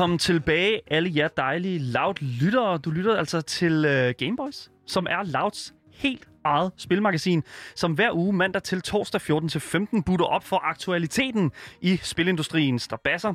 [0.00, 2.78] Velkommen tilbage, alle jer dejlige Loud lyttere.
[2.78, 7.42] Du lytter altså til øh, uh, Gameboys, som er Louds helt eget spilmagasin,
[7.74, 12.78] som hver uge mandag til torsdag 14 til 15 butter op for aktualiteten i spilindustrien
[12.78, 13.34] strabasser.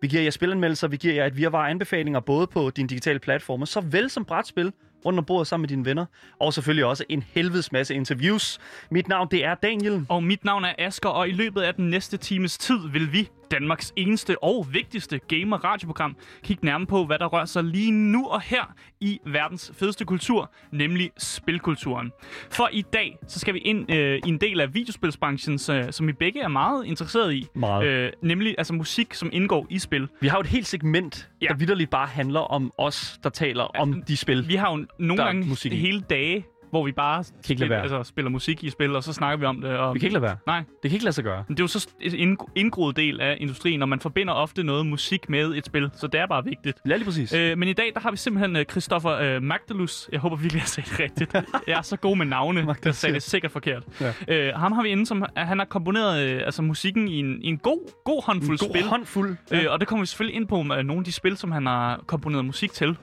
[0.00, 3.66] Vi giver jer spilanmeldelser, vi giver jer et virvar anbefalinger både på din digitale platforme,
[3.66, 4.72] såvel som brætspil,
[5.06, 6.06] rundt om bordet sammen med dine venner,
[6.40, 8.58] og selvfølgelig også en helvedes masse interviews.
[8.90, 10.06] Mit navn det er Daniel.
[10.08, 13.28] Og mit navn er Asker, og i løbet af den næste times tid vil vi,
[13.50, 18.40] Danmarks eneste og vigtigste gamer-radioprogram, kigge nærmere på, hvad der rører sig lige nu og
[18.40, 22.12] her i verdens fedeste kultur, nemlig spilkulturen.
[22.50, 26.06] For i dag, så skal vi ind øh, i en del af videospilsbranchen, så, som
[26.06, 27.46] vi begge er meget interesseret i.
[27.54, 27.86] Meget.
[27.86, 30.08] Øh, nemlig altså musik, som indgår i spil.
[30.20, 31.46] Vi har jo et helt segment, ja.
[31.48, 34.48] Der vidderligt bare handler om os, der taler om de spil.
[34.48, 37.82] Vi har jo nogle gange hele dage, hvor vi bare ikke lade være.
[37.82, 39.70] altså, spiller musik i spil, og så snakker vi om det.
[39.70, 39.94] Og...
[39.94, 40.36] Vi kan ikke lade være.
[40.46, 41.44] Nej, Det kan ikke lade sig gøre.
[41.48, 44.86] Men det er jo så en indgroet del af industrien, og man forbinder ofte noget
[44.86, 46.78] musik med et spil, så det er bare vigtigt.
[46.88, 47.32] Ja, lige præcis.
[47.32, 50.08] Øh, men i dag, der har vi simpelthen øh, Christoffer øh, Magdalus.
[50.12, 51.34] Jeg håber virkelig, jeg sagde det rigtigt.
[51.66, 53.82] Jeg er så god med navne, jeg sagde det sikkert forkert.
[54.00, 54.12] Ja.
[54.28, 57.46] Øh, ham har vi inde, som han har komponeret øh, altså, musikken i en, i
[57.46, 58.84] en god, god håndfuld en god spil.
[58.88, 59.36] håndfuld.
[59.50, 61.66] Øh, og det kommer vi selvfølgelig ind på med nogle af de spil, som han
[61.66, 62.96] har komponeret musik til.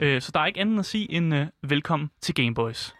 [0.00, 2.94] Øh, så der er ikke andet at sige end øh, velkommen til Gameboys.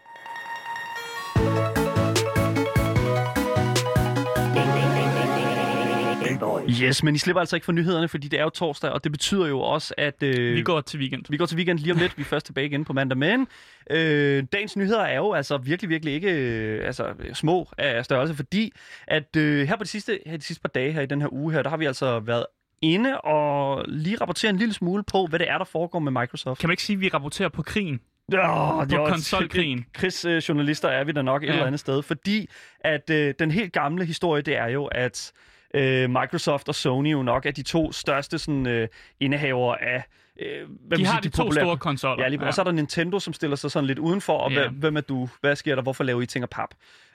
[6.81, 9.11] Yes, men I slipper altså ikke for nyhederne, fordi det er jo torsdag, og det
[9.11, 10.23] betyder jo også, at...
[10.23, 11.23] Øh, Vi går til weekend.
[11.29, 12.17] vi går til weekend lige om lidt.
[12.17, 13.17] Vi er først tilbage igen på mandag.
[13.17, 13.47] Men
[13.91, 18.73] øh, dagens nyheder er jo altså virkelig, virkelig ikke øh, altså, små af størrelse, fordi
[19.07, 21.33] at øh, her på de sidste, her de sidste par dage her i den her
[21.33, 22.45] uge her, der har vi altså været
[22.81, 26.59] inde og lige rapportere en lille smule på, hvad det er, der foregår med Microsoft.
[26.59, 27.99] Kan man ikke sige, at vi rapporterer på krigen?
[28.33, 29.85] Oh, På konsolkrigen.
[29.93, 31.51] Krigsjournalister er vi da nok et Ja.
[31.53, 32.49] eller andet sted, fordi
[32.79, 35.31] at øh, den helt gamle historie, det er jo, at
[35.73, 38.87] øh, Microsoft og Sony jo nok er de to største sådan, øh,
[39.19, 40.03] indehavere af
[40.39, 42.23] øh, hvad De har siger, de to populære- store konsoller.
[42.23, 42.47] Ja, lige, ja.
[42.47, 44.61] Og så er der Nintendo, som stiller sig sådan lidt udenfor, og Ja.
[44.61, 44.69] ja.
[44.69, 45.29] hvem er du?
[45.41, 45.81] Hvad sker der?
[45.81, 46.69] Hvorfor laver I ting af pap?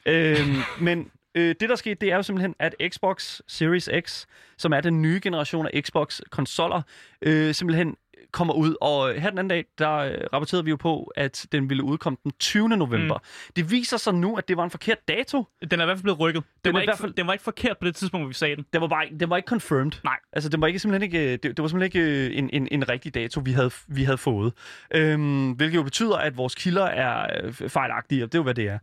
[0.07, 0.39] Øhm,
[0.81, 4.25] men øh, det, der skete, det er jo simpelthen, at Xbox Series X,
[4.59, 6.83] som er den nye generation af Xbox-konsoller,
[7.23, 7.97] øh, simpelthen
[8.37, 8.75] kommer ud.
[8.81, 12.17] Og her den anden dag, der øh, rapporterede vi jo på, at den ville udkomme
[12.25, 12.69] den 20.
[12.69, 13.15] november.
[13.15, 13.53] Mm.
[13.57, 15.45] Det viser sig nu, at det var en forkert dato.
[15.71, 16.43] Den er i hvert fald blevet rykket.
[16.65, 18.29] Den, er var i ikke, hvert fald- den var ikke forkert på det tidspunkt, hvor
[18.29, 18.67] vi sagde den.
[18.73, 19.93] Det var, bare, det var ikke confirmed.
[20.05, 20.17] Nej.
[20.33, 22.89] Altså, det var ikke simpelthen ikke, det, det var simpelthen ikke øh, en, en, en
[22.89, 24.53] rigtig dato, vi havde, vi havde fået.
[24.95, 28.55] Øhm, hvilket jo betyder, at vores kilder er øh, fejlagtige, og det er jo, hvad
[28.55, 28.79] det er.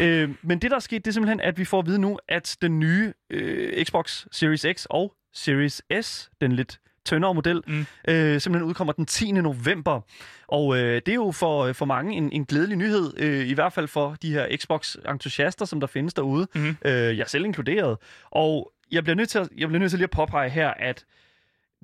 [0.22, 2.18] øhm, men det, der er sket, det er simpelthen, at vi får at vide nu,
[2.28, 7.72] at den nye øh, Xbox Series X og Series S, den lidt tyndere model, Mm.
[7.74, 7.86] mm.
[8.08, 9.32] øh, simpelthen udkommer den 10.
[9.32, 10.00] november.
[10.48, 13.72] Og øh, det er jo for, for mange en, en glædelig nyhed, øh, i hvert
[13.72, 16.46] fald for de her Xbox-entusiaster, som der findes derude.
[16.54, 16.76] Mhm.
[16.84, 17.96] Øh, jeg selv inkluderet.
[18.30, 21.04] Og jeg bliver nødt til at, jeg bliver nødt til lige at påpege her, at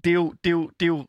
[0.05, 1.07] det er jo, det er jo, det er jo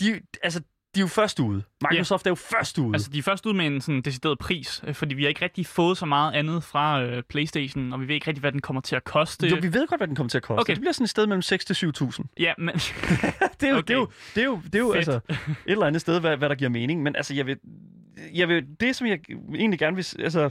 [0.00, 0.60] de, altså,
[0.94, 1.62] de er jo først ude.
[1.90, 2.94] Microsoft er jo først ude.
[2.94, 5.42] Altså, de er først ud med en sådan decideret pris, øh, fordi vi har ikke
[5.44, 8.60] rigtig fået så meget andet fra øh, PlayStation, og vi ved ikke rigtig, hvad den
[8.60, 9.46] kommer til at koste.
[9.48, 10.60] jo, vi ved godt, hvad den kommer til at koste.
[10.60, 10.72] Okay.
[10.74, 12.24] Det bliver sådan et sted mellem 6 til 7.000.
[12.40, 12.74] Ja, men
[13.60, 13.82] det er jo, Okay.
[13.86, 14.96] det er jo, det er jo, det er jo Fedt.
[14.96, 17.02] altså, et eller andet sted, hvad, hvad der giver mening.
[17.02, 17.56] Men altså, jeg vil,
[18.34, 19.18] jeg vil, det, som jeg
[19.54, 20.50] egentlig gerne vil altså,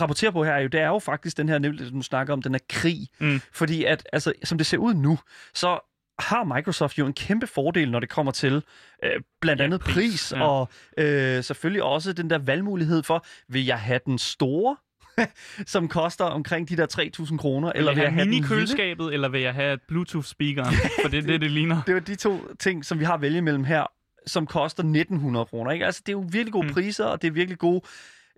[0.00, 2.32] rapportere på her, er jo, det er jo faktisk den her, nemlig, som du snakker
[2.32, 3.08] om, den her krig.
[3.18, 3.40] Mm.
[3.52, 5.18] Fordi at, altså, som det ser ud nu,
[5.54, 5.78] så
[6.18, 8.62] har Microsoft jo en kæmpe fordel, når det kommer til
[9.04, 9.10] øh,
[9.40, 10.42] blandt Ja, andet pris, pris, ja.
[10.48, 10.68] og
[10.98, 14.76] øh, selvfølgelig også den der valgmulighed for, vil jeg have den store,
[15.66, 16.86] som koster omkring de der
[17.30, 18.46] 3.000 kroner, eller vil jeg have den lille?
[18.48, 20.74] mini-køleskabet, eller vil jeg have Bluetooth-speakeren?
[21.02, 21.82] For det er det, det ligner.
[21.86, 23.86] Det er de to ting, som vi har at vælge mellem her,
[24.26, 25.70] som koster 1900 kroner.
[25.70, 25.86] Ikke?
[25.86, 26.72] Altså, det er jo virkelig gode Mm.
[26.72, 27.80] priser, og det er virkelig gode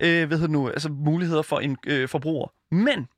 [0.02, 2.48] øh, hvad hedder nu, altså, muligheder for en øh, forbruger.
[2.74, 3.08] Men,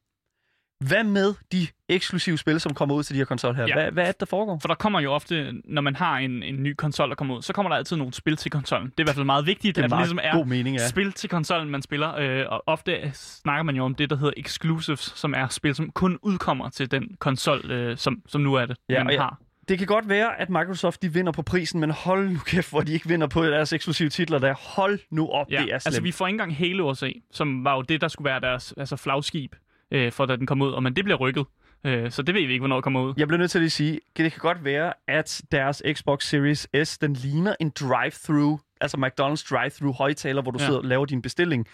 [0.81, 3.62] hvad med de eksklusive spil, som kommer ud til de her konsoller her?
[3.62, 3.69] Ja.
[3.69, 3.75] Ja.
[3.82, 4.59] Hvad, hvad er det, der foregår?
[4.59, 7.43] For der kommer jo ofte, når man har en, en ny konsol, der kommer ud,
[7.43, 8.87] så kommer der altid nogle spil til konsollen.
[8.91, 10.77] Det er i hvert fald meget vigtigt, Det er at det ligesom er god mening,
[10.77, 10.88] ja.
[10.88, 12.15] spil til konsollen, man spiller.
[12.17, 15.91] Øh, og ofte snakker man jo om det, der hedder exclusives, som er spil, som
[15.91, 19.38] kun udkommer til den konsol, øh, som, som nu er det, Ja, man jeg- har.
[19.69, 22.81] Det kan godt være, at Microsoft de vinder på prisen, men hold nu kæft, hvor
[22.81, 24.55] de ikke vinder på deres eksklusive titler der.
[24.77, 25.87] Hold nu op, Ja, det er slemt.
[25.87, 28.41] altså vi får ikke engang Halo at se, som var jo det, der skulle være
[28.41, 29.53] deres altså, flagskib,
[29.91, 31.45] øh, for da den kom ud, og men det bliver rykket.
[31.85, 33.15] Øh, så det ved vi ikke, hvornår det kommer ud.
[33.17, 36.69] Jeg bliver nødt til at lige sige, det kan godt være, at deres Xbox Series
[36.85, 40.65] S, den ligner en drive-thru, altså McDonald's drive-thru højtaler, hvor du Ja.
[40.67, 41.67] sidder og laver din bestilling,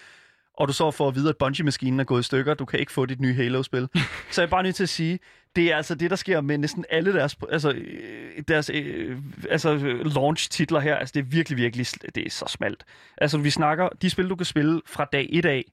[0.58, 2.92] og du så får at vide, at Bungie-maskinen er gået i stykker, du kan ikke
[2.92, 3.88] få dit nye Halo-spil.
[4.30, 5.18] så jeg er bare nødt til at sige,
[5.56, 9.18] det er altså det, der sker med næsten alle deres, altså, øh, deres øh,
[9.50, 10.96] altså, launch-titler her.
[10.96, 12.84] Altså, det er virkelig, virkelig, det er så smalt.
[13.18, 15.64] Altså, vi snakker, de spil, du kan spille fra dag 1 af,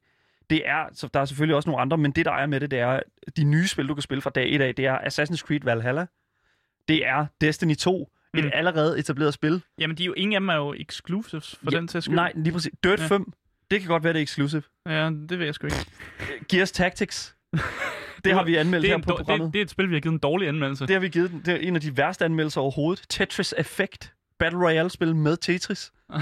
[0.50, 2.72] det er, så der er selvfølgelig også nogle andre, men det, der er med det,
[2.72, 3.00] det er,
[3.38, 6.06] de nye spil, du kan spille fra dag 1 af, det er Assassin's Creed Valhalla,
[6.88, 8.50] det er Destiny 2, et Mm.
[8.54, 9.62] allerede etableret spil.
[9.80, 12.16] Jamen, de er jo, ingen af dem er jo exclusives for Ja, den til skyld.
[12.16, 12.72] Nej, lige præcis.
[12.84, 13.06] Dirt Ja.
[13.08, 13.34] 5,
[13.72, 14.64] det kan godt være, det er exclusive.
[14.86, 15.78] Ja, det ved jeg sgu ikke.
[16.50, 17.36] Gears Tactics,
[18.24, 19.46] det har vi anmeldt er, her på dår- programmet.
[19.46, 20.88] det, det er et spil, vi har givet en dårlig anmeldelse.
[20.88, 21.42] Det har vi givet den.
[21.46, 23.06] Det er en af de værste anmeldelser overhovedet.
[23.10, 24.14] Tetris Effect.
[24.40, 25.92] Battle Royale-spil med Tetris.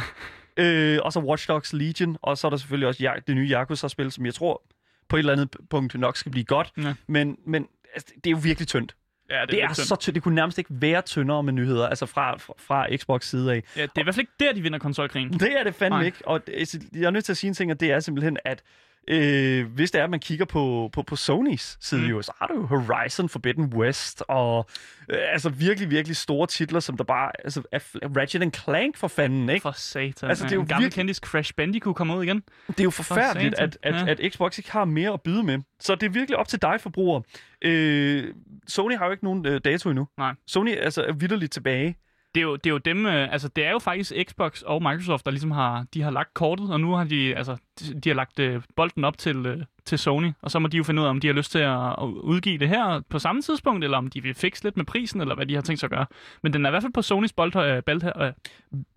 [0.58, 2.18] øh, og så Watch Dogs Legion.
[2.22, 4.64] Og så er der selvfølgelig også det nye Yakuza-spil, som jeg tror
[5.10, 6.72] på et eller andet punkt nok skal blive godt.
[6.78, 6.94] Ja.
[7.08, 8.96] Men, men altså, det er jo virkelig tyndt.
[9.30, 9.86] ja, det, Det er synd.
[9.86, 10.16] så tyndt.
[10.16, 13.64] Det kunne nærmest ikke være tyndere med nyheder, altså fra, fra, fra Xbox side af.
[13.78, 15.34] Ja, det er i hvert fald ikke der, de vinder konsolkrigen.
[15.34, 16.06] Det er det fandme Nej.
[16.06, 16.18] ikke.
[16.28, 18.64] Og altså, jeg er nødt til at sige en ting, og det er simpelthen, at
[19.08, 22.08] øh, hvis det er, at man kigger på, på, på Sonys side, Mm.
[22.08, 24.66] jo, så har du Horizon Forbidden West, og
[25.10, 27.32] øh, altså virkelig, virkelig store titler, som der bare...
[27.44, 27.80] Altså, er
[28.18, 29.62] Ratchet Clank for fanden, ikke?
[29.62, 30.30] For satan.
[30.30, 32.44] Altså, det er jo en gammel virkelig- kendis Crash Bandicoot kommer ud igen.
[32.68, 33.74] Det er jo forfærdeligt, satan.
[33.84, 34.26] at, at, Ja.
[34.26, 35.60] at Xbox ikke har mere at byde med.
[35.80, 37.22] Så det er virkelig op til dig, forbruger.
[37.62, 38.24] Øh,
[38.68, 40.08] Sony har jo ikke nogen øh, dato endnu.
[40.18, 40.34] Nej.
[40.48, 41.96] Sony altså, er vidderligt tilbage.
[42.36, 44.82] Det er jo, det er jo dem, øh, altså det er jo faktisk Xbox og
[44.82, 48.10] Microsoft, der ligesom har, de har lagt kortet, og nu har de, altså, de, de
[48.10, 51.02] har lagt øh, bolden op til, øh, til Sony, og så må de jo finde
[51.02, 53.98] ud af, om de har lyst til at, udgive det her på samme tidspunkt, eller
[53.98, 56.06] om de vil fikse lidt med prisen, eller hvad de har tænkt sig at gøre.
[56.44, 58.32] Men den er i hvert fald på Sonys bold, øh, bold, øh,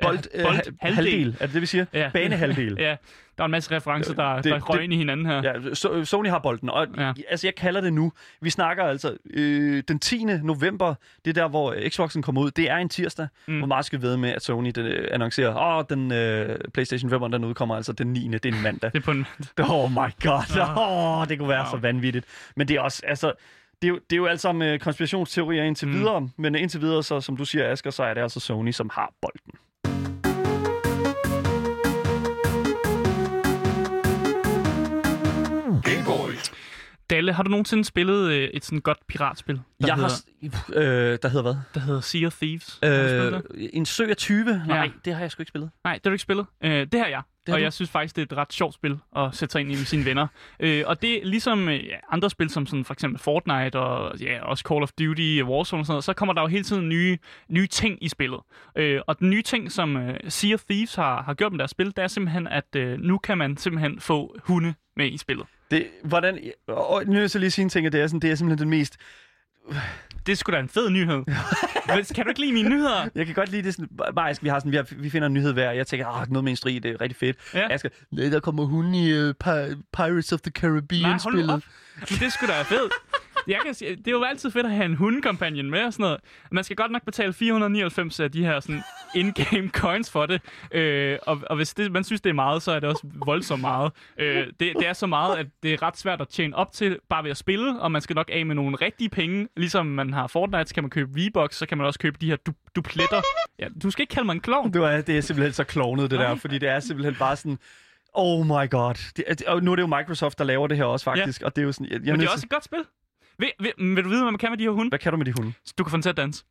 [0.02, 1.04] Bold, Ja, øh, bold- ha- halvdel.
[1.04, 1.36] halvdel.
[1.40, 1.84] Er det det, vi siger?
[1.92, 2.10] Ja.
[2.12, 2.76] Banehalvdel.
[2.81, 2.96] ja,
[3.38, 5.42] der er en masse referencer, der, Det- der røg ind i hinanden her.
[5.42, 7.06] Ja, so, Sony har bolden, og Ja.
[7.06, 7.12] ja.
[7.30, 8.12] altså jeg kalder det nu.
[8.40, 10.25] Vi snakker altså øh, den 10.
[10.42, 10.94] november,
[11.25, 12.50] det er der, hvor Xboxen kommer ud.
[12.50, 13.58] Det er en tirsdag, Mm.
[13.58, 17.30] hvor meget skal ved med, at Sony den, øh, annoncerer, åh, den øh, PlayStation 5,
[17.32, 18.28] den udkommer altså den 9.
[18.32, 18.92] Det er en mandag.
[18.92, 19.26] Det er på en,
[19.70, 20.42] Oh my god,
[20.84, 21.70] åh, det kunne være Wow.
[21.70, 22.26] så vanvittigt.
[22.56, 23.32] Men det er også, altså,
[23.82, 25.94] det er jo, det er jo alt sammen øh, konspirationsteorier indtil mm.
[25.94, 28.90] videre, men indtil videre, så som du siger, Asger, så er det altså Sony, som
[28.92, 30.13] har bolden.
[37.10, 40.08] Dalle, har du nogensinde spillet øh, et sådan godt piratspil, der, jeg hedder,
[40.52, 41.54] har, øh, der hedder hvad?
[41.74, 42.78] der hedder Sea of Thieves?
[42.84, 43.40] Øh,
[43.72, 44.44] en sø af 20?
[44.66, 44.90] Nej, Ja.
[45.04, 45.70] det har jeg sgu ikke spillet.
[45.84, 46.46] Nej, det har du ikke spillet.
[46.64, 47.22] Øh, det har jeg.
[47.46, 47.62] Det har og du?
[47.62, 49.84] jeg synes faktisk, det er et ret sjovt spil at sætte sig ind i med
[49.84, 50.26] sine venner.
[50.60, 54.18] Øh, og det er ligesom øh, ja, andre spil, som sådan for eksempel Fortnite og
[54.20, 56.88] ja, også Call of Duty, Warzone og sådan noget, så kommer der jo hele tiden
[56.88, 57.18] nye,
[57.48, 58.40] nye ting i spillet.
[58.76, 61.70] Øh, og den nye ting, som øh, Sea of Thieves har, har gjort med deres
[61.70, 65.46] spil, det er simpelthen, at øh, nu kan man simpelthen få hunde med i spillet.
[65.70, 66.38] Det, hvordan,
[66.69, 68.34] og nu vil jeg så lige sige en ting, at det er, sådan, det er
[68.34, 68.96] simpelthen den mest...
[70.26, 71.25] Det er sgu da en fed nyhed.
[72.14, 73.08] Kan du ikke lide mine nyheder?
[73.14, 75.34] Jeg kan godt lide det sådan, bare, vi, har sådan, vi, har, vi finder en
[75.34, 77.37] nyhed hver, og jeg tænker, ah, noget med en strig, det er rigtig fedt.
[77.55, 77.66] Ja.
[77.69, 81.50] Jeg skal, "Nej, der kommer hun i uh, Pi- Pirates of the Nej, hold Caribbean-spillet.
[81.50, 81.62] op.
[82.11, 82.93] Men det skulle da være fedt.
[83.49, 86.05] Jeg kan sige, det er jo altid fedt at have en hundekompanion med og sådan
[86.05, 86.20] noget.
[86.50, 88.82] Man skal godt nok betale 499 af de her sådan
[89.14, 90.43] in-game coins for det.
[90.73, 93.61] Øh, og, og hvis det, man synes, det er meget, så er det også voldsomt
[93.61, 93.93] meget.
[94.19, 96.99] Øh, det, det er så meget, at det er ret svært at tjene op til
[97.08, 99.49] bare ved at spille, og man skal nok af med nogle rigtige penge.
[99.56, 102.26] Ligesom man har Fortnite, så kan man købe V-Bucks, så kan man også købe de
[102.26, 103.23] her du, dupletter.
[103.59, 104.73] Ja, du skal ikke kalde mig en klovn.
[104.73, 106.28] Det, er, det er simpelthen så klovnet, det Nej.
[106.28, 107.59] der, fordi det er simpelthen bare sådan...
[108.16, 109.12] Oh my god.
[109.16, 111.40] Det, og nu er det jo Microsoft, der laver det her også, faktisk.
[111.40, 111.47] Ja.
[111.47, 111.87] Og det er jo sådan...
[111.87, 112.85] Jeg, jeg Men det er også et godt spil.
[113.38, 114.88] Vil, vil, vil du vide, hvad man kan med de her hunde?
[114.88, 115.53] Hvad kan du med de hunde?
[115.79, 116.45] Du kan få den til at danse.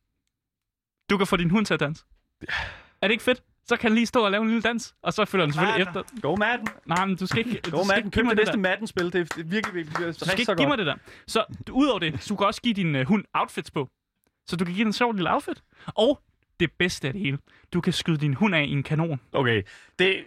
[1.10, 2.04] Du kan få din hund til at danse.
[3.02, 3.44] Er det ikke fedt?
[3.66, 5.88] Så kan den lige stå og lave en lille dans, og så følger den selvfølgelig
[5.88, 6.04] efter.
[6.22, 6.68] Go Madden.
[6.86, 8.12] Nej, men du skal ikke, Go du skal Madden.
[8.12, 8.60] Køb det det næste der.
[8.60, 9.06] Madden-spil.
[9.06, 10.70] Det er, virkelig, virkelig, virkelig Du skal ikke så give godt.
[10.70, 10.96] mig det der.
[11.28, 13.90] Så udover det, så du kan også give din uh, hund outfits på.
[14.48, 15.64] Så du kan give den en sjov lille outfit.
[15.88, 16.20] Og
[16.60, 17.38] det bedste af det hele,
[17.74, 19.20] du kan skyde din hund af i en kanon.
[19.34, 19.64] Okay.
[20.00, 20.24] Det...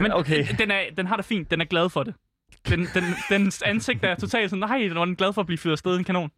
[0.00, 0.46] Men Okay.
[0.58, 2.14] den, er, den har det fint, den er glad for det.
[2.68, 5.58] Den, den, dens ansigt er totalt sådan, nej, den var den glad for at blive
[5.58, 6.30] fyret afsted i en kanon.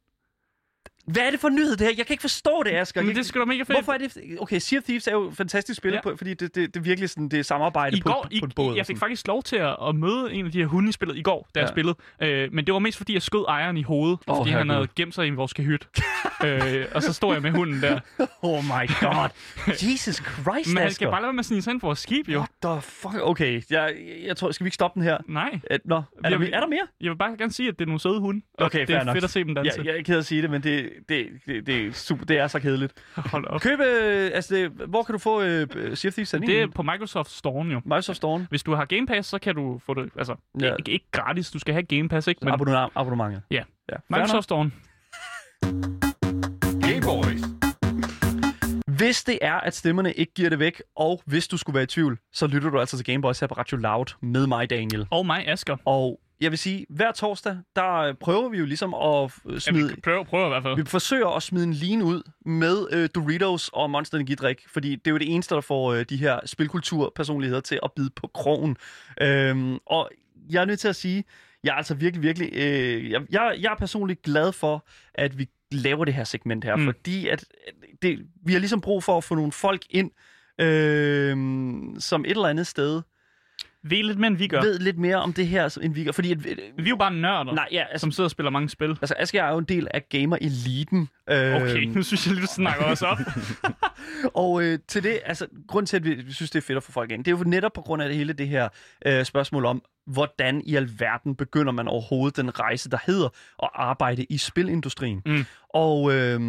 [1.07, 1.95] Hvad er det for nyhed, det her?
[1.97, 3.01] Jeg kan ikke forstå det, Asger.
[3.03, 3.73] Men Jeg- det sgu da mega fedt.
[3.73, 4.19] Hvorfor er det...
[4.41, 6.01] Okay, Sea of Thieves er jo fantastisk spil, Ja.
[6.01, 8.29] på, fordi det, det, det er virkelig sådan, det er samarbejde I på, går, på,
[8.31, 8.77] i, på en båd.
[8.77, 11.17] jeg fik faktisk lov til at, at møde en af de her hunde i spillet
[11.17, 11.73] i går, da jeg Ja.
[11.73, 11.97] spillede.
[12.23, 14.89] Øh, men det var mest fordi, jeg skød ejeren i hovedet, Åh, fordi han havde
[14.97, 15.89] gemt sig i vores kahyt.
[16.45, 18.01] øh, og så stod jeg med hunden der.
[18.43, 19.29] Oh my god.
[19.93, 21.99] Jesus Christ, Men han skal bare lade være med at snige sig ind for vores
[21.99, 22.39] skib, jo.
[22.39, 23.15] What the fuck?
[23.23, 23.95] Okay, jeg,
[24.27, 25.19] jeg tror, skal vi ikke stoppe den her?
[25.29, 26.87] Nej, Øh, Nå, er der, Jamen- er der mere?
[27.01, 28.41] jeg vil bare gerne sige, at det er nogle søde hunde.
[28.59, 29.15] Okay, det er nok.
[29.17, 29.83] fedt at se dem danse.
[29.85, 32.39] Ja, jeg er ked at sige det, men det, det, det, det, er, super, det
[32.39, 32.93] er så kedeligt.
[33.33, 33.61] Hold op.
[33.61, 36.31] Køb, øh, altså, det, hvor kan du få øh, Sea of Thieves?
[36.31, 37.81] Det er på Microsoft Store jo.
[37.85, 38.47] Microsoft Store.
[38.51, 40.75] Hvis du har Game Pass, så kan du få det, altså, Ja.
[40.79, 42.41] ikke, ikke gratis, du skal have Game Pass, ikke?
[42.45, 43.43] Men Abonnement, abonnementet.
[43.51, 43.63] Ja.
[43.93, 43.97] ja.
[44.11, 44.71] Microsoft Store.
[46.87, 47.41] Game Boys.
[48.87, 51.87] Hvis det er, at stemmerne ikke giver det væk, og hvis du skulle være i
[51.87, 55.07] tvivl, så lytter du altså til Gameboys her på Radio Loud med mig, Daniel.
[55.11, 55.77] Og mig, Asger.
[55.85, 59.59] Og jeg vil sige, hver torsdag, der øh, prøver vi jo ligesom at øh, Ja,
[59.59, 59.95] smide...
[59.95, 60.77] vi prøver, prøver i hvert fald.
[60.77, 65.07] Vi forsøger at smide en line ud med øh, Doritos og Monster Energidrik, fordi det
[65.07, 68.77] er jo det eneste, der får øh, de her spilkulturpersonligheder til at bide på krogen.
[69.21, 70.11] Øhm, og
[70.51, 71.25] jeg er nødt til at sige,
[71.65, 72.51] jeg er altså virkelig, virkelig...
[72.55, 76.85] Øh, jeg, jeg, er personligt glad for, at vi laver det her segment her, Mm.
[76.85, 80.11] fordi at at det, vi har ligesom brug for at få nogle folk ind,
[80.61, 81.37] øh,
[81.99, 83.03] som et eller andet sted
[83.91, 84.61] Ved lidt mere, end vi gør.
[84.61, 86.13] ved lidt mere om det her, end vi gør.
[86.13, 86.51] Fordi at, Vi
[86.85, 88.91] er jo bare nørder, nej, ja, altså, som sidder og spiller mange spil.
[88.91, 91.09] altså Asger er jo en del af gamer-eliten.
[91.31, 93.19] Øh, Okay, nu synes jeg lige, du snakker os op.
[94.35, 96.83] Og øh, til det, altså, grund til, at vi vi synes, det er fedt at
[96.83, 98.69] få folk ind, det er jo netop på grund af det hele det her
[99.07, 103.29] øh, spørgsmål om, hvordan i alverden begynder man overhovedet den rejse, der hedder
[103.63, 105.23] at arbejde i spilindustrien.
[105.27, 105.45] Mm.
[105.75, 106.41] Og øh,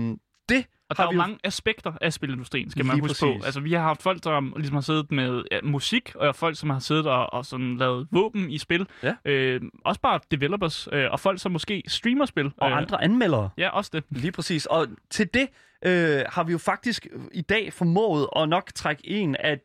[0.49, 3.31] det Og der er jo mange aspekter af spilindustrien, skal man Lige huske på.
[3.31, 3.45] præcis.
[3.45, 6.69] Altså, vi har haft folk, der ligesom har siddet med ja, musik, og folk, som
[6.69, 8.87] har siddet og, og sådan lavet våben i spil.
[9.03, 9.13] Ja.
[9.25, 12.51] Øh, også bare developers, øh, og folk, som måske streamer spil.
[12.57, 13.49] og øh, andre anmeldere.
[13.57, 14.03] Ja, også det.
[14.09, 14.65] Lige præcis.
[14.65, 15.47] Og til det
[15.85, 19.59] øh, har vi jo faktisk i dag formået at nok trække en af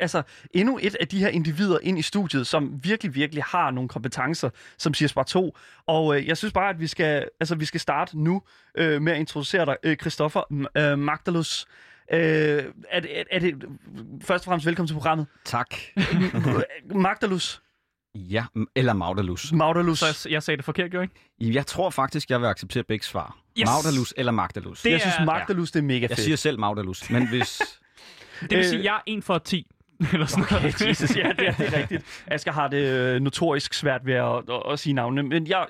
[0.00, 3.88] altså endnu et af de her individer ind i studiet, som virkelig, virkelig har nogle
[3.88, 5.56] kompetencer, som siger Spar 2.
[5.86, 8.42] Og øh, jeg synes bare, at vi skal, altså, vi skal starte nu
[8.78, 10.42] øh, med at introducere dig, øh, Christoffer
[10.76, 11.66] øh, Magdalus.
[12.12, 12.18] Øh,
[12.90, 13.64] er, det- er det,
[14.22, 15.26] først og fremmest velkommen til programmet.
[15.44, 15.74] Tak.
[16.94, 17.62] Magdalus.
[18.14, 19.52] Ja, eller Magdalus.
[19.52, 19.98] Magdalus.
[19.98, 21.08] Så jeg, jeg sagde det forkert, gjorde
[21.40, 21.54] jeg ikke?
[21.56, 23.36] Jeg tror faktisk, jeg vil acceptere begge svar.
[23.58, 23.66] Yes!
[23.66, 24.82] Magdalus eller Magdalus.
[24.82, 26.20] Det jeg synes, er- Magdalus, det er mega Jeg fedt.
[26.20, 27.62] siger selv Magdalus, men hvis...
[28.40, 29.66] Det vil Øh, sige, at jeg er en for 10.
[30.12, 30.80] Eller sådan Okay, noget.
[30.88, 32.04] Jesus, ja, det er, det er rigtigt.
[32.26, 35.66] Asger har det øh, notorisk svært ved at, at, at sige navnene, men jeg,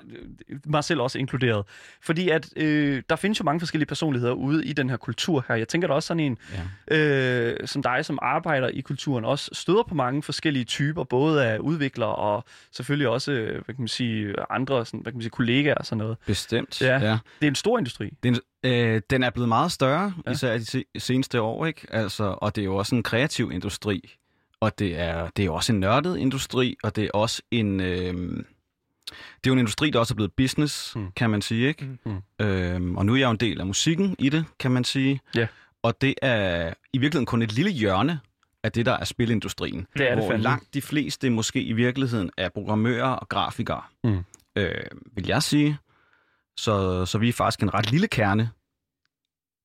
[0.65, 1.65] mig selv også inkluderet.
[2.01, 5.55] Fordi at øh, der findes jo mange forskellige personligheder ude i den her kultur her.
[5.55, 6.37] Jeg tænker, der også sådan en
[6.89, 6.97] Ja.
[6.97, 11.57] øh, som dig, som arbejder i kulturen, også støder på mange forskellige typer, både af
[11.57, 15.29] udviklere og selvfølgelig også, øh, hvad kan man sige, andre sådan, hvad kan man sige,
[15.31, 16.17] kollegaer og sådan noget.
[16.25, 16.81] Bestemt.
[16.81, 16.93] Ja.
[16.99, 17.17] ja.
[17.39, 18.09] Det er en stor industri.
[18.23, 20.31] Den, øh, den er blevet meget større, Ja.
[20.31, 21.87] især de se- seneste år, ikke?
[21.89, 24.13] Altså, og det er jo også en kreativ industri.
[24.59, 27.79] Og det er, det er jo også en nørdet industri, og det er også en...
[27.79, 28.13] Øh,
[29.13, 31.01] det er jo en industri, der også er blevet business, Mm.
[31.01, 31.11] mm.
[31.15, 31.87] kan man sige, ikke?
[32.05, 32.45] Mm.
[32.45, 35.19] Øhm, og nu er jeg jo en del af musikken i det, kan man sige.
[35.35, 35.47] Ja.
[35.83, 38.19] Og det er i virkeligheden kun et lille hjørne
[38.63, 39.87] af det, der er spilindustrien.
[39.97, 40.43] Det er det hvor fandme.
[40.43, 44.19] langt de fleste måske i virkeligheden er programmører og grafikere, Mm.
[44.55, 44.73] øh,
[45.15, 45.77] vil jeg sige.
[46.59, 48.51] Så, så vi er faktisk en ret lille kerne,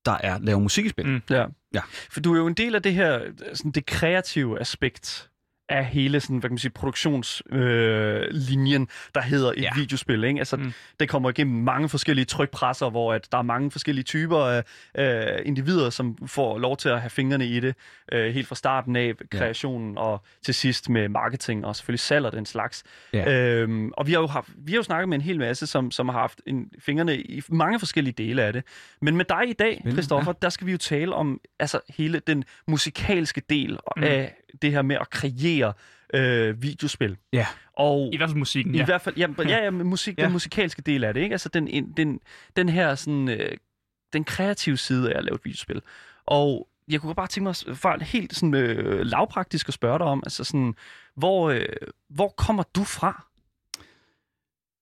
[0.04, 1.06] der er laver musik i spil.
[1.06, 1.22] Mm.
[1.30, 1.46] Ja.
[1.74, 1.80] Ja.
[2.10, 5.27] For du er jo en del af det her, sådan det kreative aspekt
[5.68, 9.70] af hele sådan, hvad kan man sige, produktionslinjen, øh, der hedder et Ja.
[9.76, 10.24] videospil.
[10.24, 10.38] Ikke?
[10.38, 10.72] Altså, Mm.
[11.00, 14.64] Det kommer igennem mange forskellige trykpresser, hvor at der er mange forskellige typer af
[14.98, 17.74] øh, individer, som får lov til at have fingrene i det,
[18.12, 22.32] øh, helt fra starten af kreationen og til sidst med marketing og selvfølgelig salg og
[22.32, 22.84] den slags.
[23.12, 23.34] Ja.
[23.34, 25.90] Øhm, og vi har jo haft, vi har jo snakket med en hel masse, som,
[25.90, 28.62] som har haft en, fingrene i mange forskellige dele af det.
[29.00, 32.44] Men med dig i dag, Christoffer, der skal vi jo tale om altså hele den
[32.66, 34.02] musikalske del mm.
[34.02, 35.72] af det her med at kreere
[36.14, 37.16] øh, videospil.
[37.32, 37.46] Ja.
[37.72, 38.84] Og I hvert fald musikken, i ja.
[38.84, 40.24] hvert fald, ja, ja, ja musik, Ja.
[40.24, 41.34] den musikalske del af det, ikke?
[41.34, 42.20] Altså den, en- den,
[42.56, 43.56] den her sådan, øh,
[44.12, 45.82] den kreative side af at lave et videospil.
[46.26, 50.22] Og jeg kunne bare tænke mig for helt sådan øh, lavpraktisk at spørge dig om,
[50.26, 50.74] altså sådan,
[51.16, 51.66] hvor, øh,
[52.08, 53.24] hvor kommer du fra?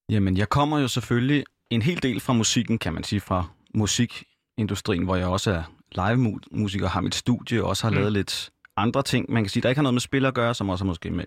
[0.08, 3.44] Jamen, jeg kommer jo selvfølgelig en hel del fra musikken, kan man sige, fra
[3.74, 7.96] musikindustrien, hvor jeg også er live-musiker, har mit studie, og også har mm.
[7.96, 10.54] lavet lidt andre ting, man kan sige, der ikke har noget med spil at gøre,
[10.54, 11.24] som også har måske med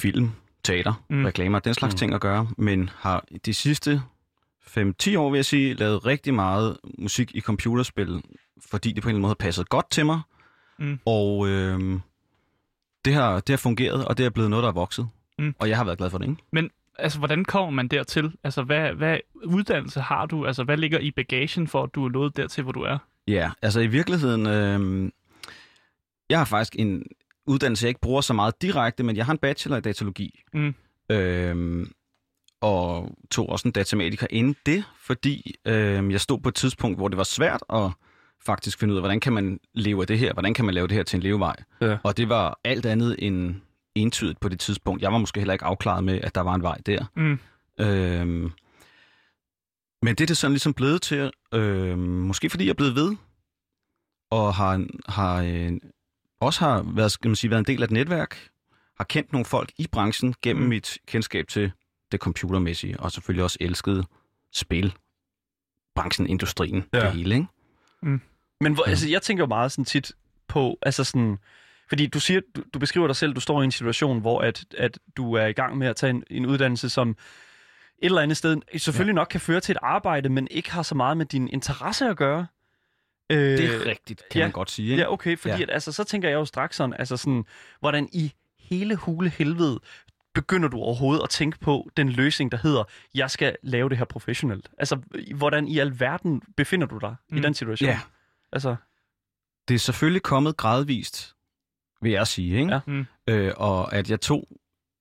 [0.00, 0.30] film,
[0.64, 1.24] teater, Mm.
[1.24, 1.98] reklamer, den slags Mm.
[1.98, 4.02] ting at gøre, men har de sidste
[4.60, 8.22] 5-10 år, vil jeg sige, lavet rigtig meget musik i computerspil,
[8.70, 10.20] fordi det på en eller anden måde har passet godt til mig,
[10.78, 10.98] Mm.
[11.06, 11.80] og øh,
[13.04, 15.54] det, har, det har fungeret, og det er blevet noget, der er vokset, Mm.
[15.58, 16.70] og jeg har været glad for det, ikke?
[16.98, 18.32] Altså, hvordan kommer man dertil?
[18.44, 20.46] Altså, hvad, hvad uddannelse har du?
[20.46, 22.98] Altså, hvad ligger i bagagen for, at du er nået dertil, hvor du er?
[23.28, 25.10] Ja, altså i virkeligheden, øh,
[26.30, 27.02] jeg har faktisk en
[27.46, 30.42] uddannelse, jeg ikke bruger så meget direkte, men jeg har en bachelor i datalogi.
[30.54, 30.74] Mm.
[31.10, 31.86] Øh,
[32.60, 37.08] og tog også en datamatiker inden det, fordi øh, jeg stod på et tidspunkt, hvor
[37.08, 37.90] det var svært at
[38.46, 40.86] faktisk finde ud af, hvordan kan man leve af det her, hvordan kan man lave
[40.86, 41.56] det her til en levevej.
[41.80, 41.98] Ja.
[42.02, 43.54] Og det var alt andet end
[43.94, 45.02] entydigt på det tidspunkt.
[45.02, 47.04] Jeg var måske heller ikke afklaret med, at der var en vej der.
[47.16, 47.38] Mm.
[47.80, 48.50] Øhm,
[50.02, 53.16] men det er det sådan ligesom blevet til, øhm, måske fordi jeg er blevet ved,
[54.30, 55.72] og har, har øh,
[56.44, 58.48] også har været, skal man sige, været en del af et netværk,
[58.96, 60.64] har kendt nogle folk i branchen gennem Mm.
[60.64, 60.68] mm.
[60.68, 61.72] mit kendskab til
[62.12, 64.06] det computermæssige, og selvfølgelig også elsket
[64.52, 64.94] spil,
[65.94, 67.00] branchen, industrien, Ja.
[67.00, 67.46] det hele, ikke?
[68.60, 68.90] Men hvor, Ja.
[68.90, 70.12] altså, jeg tænker jo meget sådan tit
[70.48, 71.38] på, altså sådan,
[71.88, 74.64] fordi du siger, du, du beskriver dig selv, du står i en situation, hvor at,
[74.78, 77.16] at du er i gang med at tage en, en uddannelse, som et
[78.02, 79.14] eller andet sted selvfølgelig ja.
[79.14, 82.16] nok kan føre til et arbejde, men ikke har så meget med din interesse at
[82.16, 82.46] gøre.
[83.30, 84.44] Øh, Det er rigtigt, kan ja.
[84.44, 85.02] man godt sige, ikke?
[85.02, 85.62] Ja, okay, fordi ja.
[85.62, 87.44] At, altså, så tænker jeg jo straks sådan, altså sådan,
[87.80, 89.80] hvordan i hele hule helvede
[90.34, 94.04] begynder du overhovedet at tænke på den løsning, der hedder, jeg skal lave det her
[94.04, 94.70] professionelt?
[94.78, 94.98] Altså,
[95.34, 97.36] hvordan i alverden befinder du dig mm.
[97.36, 97.90] i den situation?
[97.90, 98.00] Ja.
[98.52, 98.76] Altså,
[99.68, 101.34] Det er selvfølgelig kommet gradvist,
[102.02, 102.58] vil jeg sige.
[102.60, 102.72] Ikke?
[102.72, 102.80] Ja.
[102.86, 103.06] Mm.
[103.28, 104.48] Øh, og at jeg tog,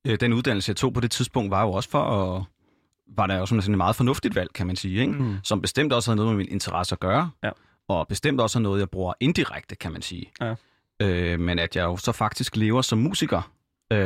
[0.07, 2.43] øh, den uddannelse, jeg tog på det tidspunkt, var jo også for at,
[3.17, 5.01] var der jo sådan sådan et meget fornuftigt valg, kan man sige.
[5.01, 5.13] Ikke?
[5.13, 5.37] mm.
[5.43, 7.31] Som bestemt også havde noget med min interesse at gøre.
[7.43, 7.49] Ja.
[7.99, 10.31] Og bestemt også er noget, jeg bruger indirekte, kan man sige.
[10.41, 10.53] Ja.
[11.01, 13.51] Øh, men at jeg jo så faktisk lever som musiker,
[13.93, 13.97] øh,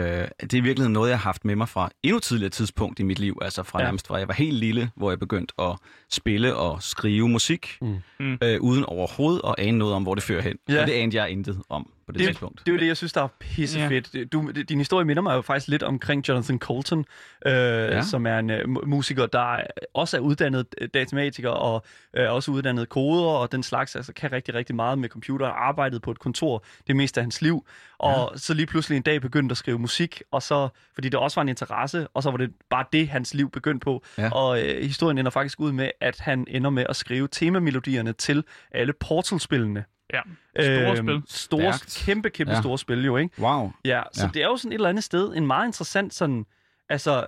[0.42, 3.20] det er virkelig noget, jeg har haft med mig fra endnu tidligere tidspunkt i mit
[3.20, 3.38] liv.
[3.42, 3.86] Altså fra Ja.
[3.86, 5.76] nærmest fra jeg var helt lille, hvor jeg begyndte at
[6.10, 7.96] spille og skrive musik, Mm.
[8.20, 8.38] Mm.
[8.44, 10.58] Øh, uden overhovedet at ane noget om, hvor det fører hen.
[10.70, 10.82] Ja.
[10.82, 12.60] Og det anede jeg intet om på det, Det- tidspunkt.
[12.60, 14.16] Det er jo det, jeg synes, der er pissefedt.
[14.16, 14.24] Ja.
[14.24, 17.06] Du, din historie minder mig jo faktisk lidt omkring Jonathan Colton,
[17.46, 18.02] øh, ja.
[18.02, 19.58] som er en uh, musiker, der
[19.94, 21.84] også er uddannet øh, datamatiker og
[22.18, 23.96] øh, også uddannet koder og den slags.
[23.96, 25.48] Altså kan rigtig, rigtig meget med computer.
[25.48, 27.66] Arbejdet på et kontor det meste af hans liv.
[28.00, 28.38] Og ja.
[28.38, 31.42] så lige pludselig en dag begyndte at skrive musik, og så, fordi det også var
[31.42, 34.04] en interesse, og så var det bare det, hans liv begyndte på.
[34.18, 34.30] Ja.
[34.32, 38.44] Og øh, historien ender faktisk ud med, at han ender med at skrive temamelodierne til
[38.72, 39.84] alle Portal-spillene.
[40.14, 40.22] Ja,
[40.60, 41.22] store Øhm, spil.
[41.28, 42.04] Store, Stærkt.
[42.06, 42.62] kæmpe, kæmpe ja.
[42.62, 43.42] Store spil jo, ikke?
[43.42, 43.72] Wow.
[43.86, 44.30] Ja, så ja.
[44.34, 46.46] Det er jo sådan et eller andet sted en meget interessant sådan,
[46.90, 47.26] altså,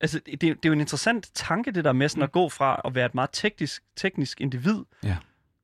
[0.00, 2.80] altså det, det er jo en interessant tanke, det der med sådan at gå fra
[2.84, 5.16] at være et meget teknisk, teknisk individ, Ja.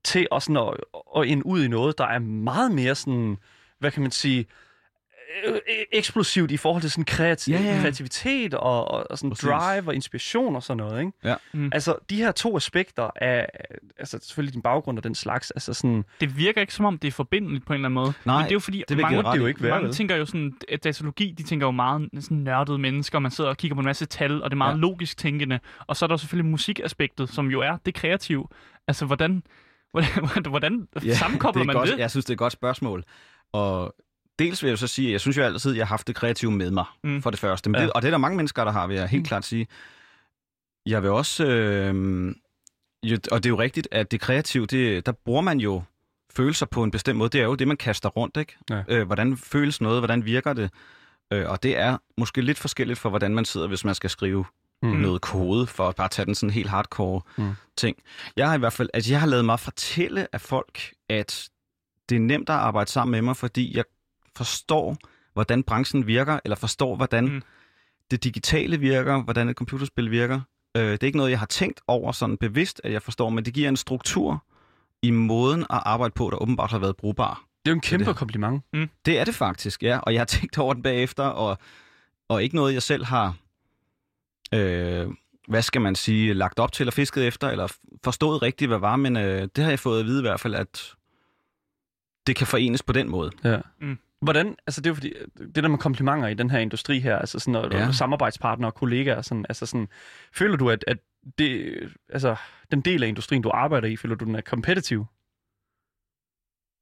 [0.05, 0.75] til at, sådan at,
[1.17, 3.37] at ind ud i noget, der er meget mere sådan,
[3.79, 4.45] hvad kan man sige, øh,
[5.93, 7.79] eksplosivt i forhold til sådan kreati- Ja, ja.
[7.81, 9.45] kreativitet og, og, og sådan Præcis.
[9.49, 11.13] drive og inspiration og sådan noget, ikke?
[11.25, 11.35] Ja.
[11.53, 11.71] Mm.
[11.73, 13.47] Altså, de her to aspekter af,
[13.99, 17.09] altså selvfølgelig din baggrund og den slags, altså sådan, Det virker ikke som om, det
[17.09, 18.13] er forbindeligt på en eller anden måde.
[18.25, 19.95] Nej, Men det er jo fordi, det mange, det jo ikke være, mange vel?
[19.95, 23.57] tænker jo sådan, at datalogi, de tænker jo meget sådan nørdede mennesker, man sidder og
[23.57, 24.79] kigger på en masse tal, og det er meget ja.
[24.79, 25.61] Logisk tænkende.
[25.87, 28.47] Og så er der selvfølgelig musikaspektet, som jo er det kreative.
[28.89, 29.43] Altså, hvordan,
[29.93, 31.99] hvordan, hvordan Ja, sammenkobler det er man godt, det?
[31.99, 33.05] Jeg synes, det er et godt spørgsmål.
[33.53, 33.95] Og
[34.39, 36.15] dels vil jeg så sige, at jeg synes jo altid, at jeg har haft det
[36.17, 37.23] kreative med mig, Mm.
[37.23, 37.71] for det første.
[37.71, 37.85] Men Ja.
[37.85, 39.27] det, og det er der mange mennesker, der har, vil jeg helt Mm.
[39.27, 39.67] klart sige.
[40.87, 41.47] Jeg vil også...
[41.47, 42.35] Øh,
[43.03, 45.83] jo, og det er jo rigtigt, at det kreative, det, der bruger man jo
[46.37, 47.29] følelser på en bestemt måde.
[47.31, 48.57] Det er jo det, man kaster rundt, ikke?
[48.71, 48.83] Ja.
[48.89, 50.01] Øh, hvordan føles noget?
[50.01, 50.71] Hvordan virker det?
[51.33, 54.45] Øh, og det er måske lidt forskelligt for, hvordan man sidder, hvis man skal skrive
[54.83, 54.91] Mm.
[54.91, 57.53] noget kode, for at bare tage den sådan helt hardcore mm.
[57.77, 57.97] ting.
[58.37, 61.49] Jeg har i hvert fald, altså jeg har lavet mig fortælle af folk, at
[62.09, 63.85] det er nemt at arbejde sammen med mig, fordi jeg
[64.37, 64.97] forstår,
[65.33, 67.31] hvordan branchen virker, eller forstår, hvordan Mm.
[67.33, 67.43] mm.
[68.11, 70.41] det digitale virker, hvordan et computerspil virker.
[70.77, 73.45] Øh, det er ikke noget, jeg har tænkt over sådan bevidst, at jeg forstår, men
[73.45, 74.45] det giver en struktur
[75.03, 77.45] i måden at arbejde på, der åbenbart har været brugbar.
[77.65, 78.17] det er jo en kæmpe det.
[78.17, 78.63] kompliment.
[79.07, 79.99] Det er det faktisk, ja.
[79.99, 81.59] Og jeg har tænkt over den bagefter, og,
[82.29, 83.37] og ikke noget, jeg selv har,
[84.55, 85.09] øh,
[85.49, 87.69] hvad skal man sige, lagt op til eller fisket efter, eller
[88.05, 90.55] forstået rigtigt, hvad var, men øh, det har jeg fået at vide i hvert fald,
[90.55, 90.95] at
[92.27, 93.31] det kan forenes på den måde.
[93.45, 93.59] Ja.
[93.81, 93.99] Mm.
[94.25, 97.19] Hvordan, altså det er jo fordi, det der med komplimenter i den her industri her,
[97.19, 97.93] altså sådan noget, ja.
[97.93, 99.89] Samarbejdspartnere og kollegaer, sådan, altså sådan,
[100.33, 100.99] føler du, at, at
[101.39, 101.75] det,
[102.09, 102.37] altså,
[102.71, 105.07] den del af industrien, du arbejder i, føler du, den er competitive?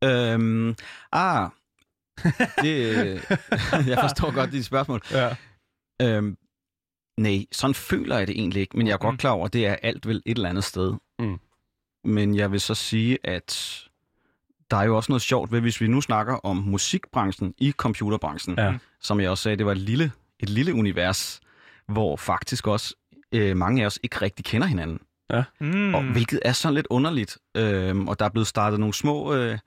[0.04, 0.74] Øhm,
[1.12, 1.50] ah,
[2.64, 2.74] det,
[3.90, 5.00] jeg forstår godt dit spørgsmål.
[5.10, 5.36] Ja.
[6.02, 6.36] Øhm,
[7.20, 9.18] nej, sådan føler jeg det egentlig ikke, men jeg er godt Mm.
[9.18, 10.94] klar over, at det er alt vel et eller andet sted.
[11.18, 11.38] Mm.
[12.04, 13.50] Men jeg vil så sige, at
[14.72, 18.54] der er jo også noget sjovt ved, hvis vi nu snakker om musikbranchen i computerbranchen,
[18.58, 18.74] Ja.
[19.00, 21.40] som jeg også sagde, det var et lille, et lille univers,
[21.88, 22.94] hvor faktisk også
[23.32, 24.98] øh, mange af os ikke rigtig kender hinanden.
[25.60, 25.94] Mm.
[25.94, 27.38] Og, hvilket er sådan lidt underligt.
[27.56, 29.58] Øhm, og der er blevet startet nogle små øh,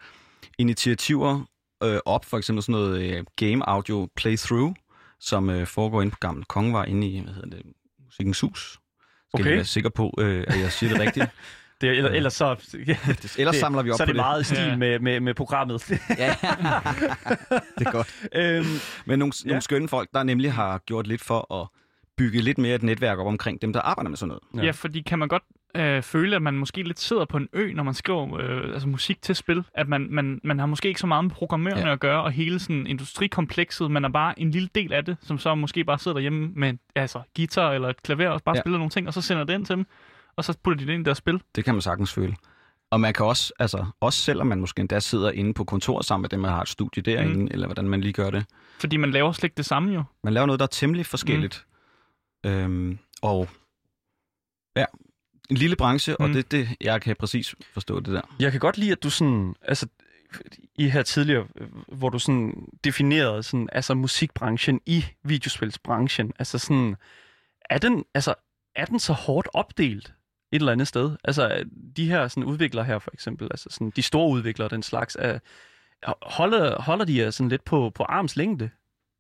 [0.58, 1.42] initiativer
[1.84, 4.74] øh, op, for eksempel sådan noget øh, game audio playthrough,
[5.20, 7.62] som øh, foregår inde på Gamle Kongevej, inde i, hvad hedder det,
[8.06, 8.72] Musikkens Hus.
[8.72, 8.80] Skal
[9.34, 9.44] Okay.
[9.44, 9.56] okay.
[9.56, 11.26] være sikker på, øh, at jeg siger det rigtigt.
[11.90, 12.46] Det, eller, ellers så,
[13.38, 14.76] Ellers det, samler vi op så er på det meget i stil Ja.
[14.76, 15.90] med, med, med programmet.
[16.18, 16.36] Ja,
[17.80, 18.16] det er godt.
[18.36, 18.66] øhm,
[19.06, 19.50] Men nogle, Ja.
[19.50, 21.68] nogle skønne folk, der nemlig har gjort lidt for at
[22.18, 24.44] bygge lidt mere et netværk op omkring dem, der arbejder med sådan noget.
[24.64, 24.66] Ja.
[24.66, 25.44] Ja, fordi kan man godt
[25.76, 28.88] øh, føle, at man måske lidt sidder på en ø, når man skriver øh, altså
[28.88, 29.64] musik til spil.
[29.74, 31.92] At man, man, man har måske ikke så meget med programmørerne ja.
[31.92, 35.38] At gøre, og hele sådan industrikomplekset, man er bare en lille del af det, som
[35.38, 38.56] så måske bare sidder derhjemme med altså, guitar eller et klaver og bare.
[38.56, 38.62] Ja.
[38.62, 39.86] spiller nogle ting, og så sender det ind til dem,
[40.38, 41.42] og så putter de det ind i deres spil.
[41.56, 42.36] Det kan man sagtens føle.
[42.92, 46.22] Og man kan også, altså, også selvom man måske endda sidder inde på kontoret sammen
[46.22, 47.48] med dem, der har et studie derinde, mm.
[47.52, 48.46] eller hvordan man lige gør det.
[48.80, 50.04] Fordi man laver slet ikke det samme jo.
[50.24, 51.66] Man laver noget, der er temmelig forskelligt.
[52.44, 52.50] Mm.
[52.50, 53.50] Øhm, og
[54.76, 54.86] ja,
[55.50, 56.26] en lille branche, mm.
[56.26, 58.22] Og det, det, jeg kan præcis forstå det der.
[58.40, 59.88] Jeg kan godt lide, at du sådan, altså,
[60.76, 61.48] i her tidligere,
[61.88, 66.96] hvor du sådan definerede sådan, altså musikbranchen i videospilsbranchen, altså sådan,
[67.70, 68.36] er den, altså,
[68.76, 70.14] er den så hårdt opdelt
[70.52, 71.16] et eller andet sted?
[71.24, 71.64] Altså,
[71.98, 75.40] de her sådan udviklere her for eksempel, altså sådan, de store udviklere den slags, er,
[76.22, 78.70] holder, holder de jer sådan lidt på, på arms længde?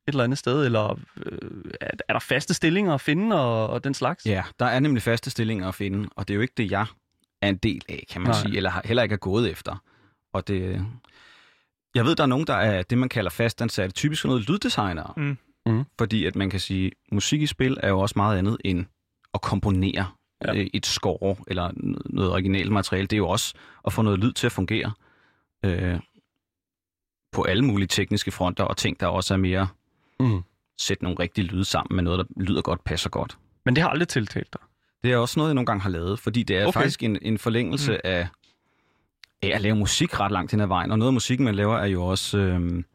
[0.08, 3.94] eller andet sted, eller øh, er, er der faste stillinger at finde og, og den
[3.94, 4.26] slags?
[4.26, 6.86] Ja, der er nemlig faste stillinger at finde, og det er jo ikke det, jeg
[7.42, 8.42] er en del af, kan man Nej.
[8.42, 9.84] Sige, eller heller ikke er gået efter.
[10.34, 10.86] Og det,
[11.96, 15.14] jeg ved, der er nogen, der er det, man kalder fastansatte, typisk noget lyddesignere.
[15.18, 15.38] Mm.
[15.66, 15.84] Mm.
[15.98, 18.86] Fordi at man kan sige, musik i spil er jo også meget andet end
[19.34, 20.08] at komponere
[20.47, 20.53] Ja.
[20.53, 20.67] ja.
[20.73, 21.71] et score eller
[22.05, 23.08] noget originalt materiale.
[23.08, 23.53] Det er jo også
[23.86, 24.91] at få noget lyd til at fungere
[25.65, 25.99] øh,
[27.31, 29.67] på alle mulige tekniske fronter, og ting, der også er mere
[30.19, 30.41] Mm.
[30.77, 33.38] sætte nogle rigtige lyde sammen med noget, der lyder godt, passer godt.
[33.65, 34.62] Men det har aldrig tiltalt dig.
[35.03, 36.73] Det er også noget, jeg nogle gange har lavet, fordi det er Okay.
[36.79, 37.99] faktisk en, en forlængelse mm.
[38.03, 38.27] af,
[39.41, 40.91] af at lave musik ret langt hen ad vejen.
[40.91, 42.86] Og noget af musikken, man laver, er jo også øhm,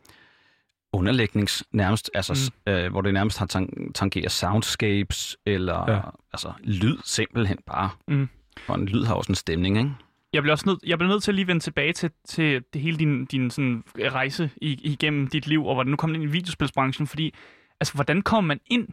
[0.92, 2.72] underlægnings nærmest, altså, mm.
[2.72, 6.00] øh, hvor det nærmest har tang- tangerer soundscapes, eller Ja.
[6.32, 7.90] altså, lyd simpelthen bare.
[8.08, 8.28] Mm.
[8.68, 9.90] Og en lyd har også en stemning, ikke?
[10.32, 12.80] Jeg bliver også nødt, jeg bliver nødt til at lige vende tilbage til, til det
[12.82, 17.06] hele din, din sådan, rejse igennem dit liv, og hvordan du kom ind i videospilsbranchen,
[17.06, 17.34] fordi
[17.80, 18.88] altså, hvordan kommer man ind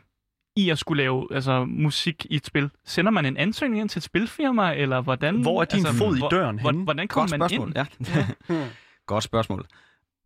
[0.56, 2.70] i at skulle lave altså, musik i et spil?
[2.86, 5.42] Sender man en ansøgning ind til et spilfirma, eller hvordan?
[5.42, 6.84] Hvor er din altså, fod i døren hvor- henne?
[6.84, 8.08] Hvordan Godt kommer man spørgsmål, ind?
[8.50, 8.66] ja.
[9.08, 9.66] Godt spørgsmål.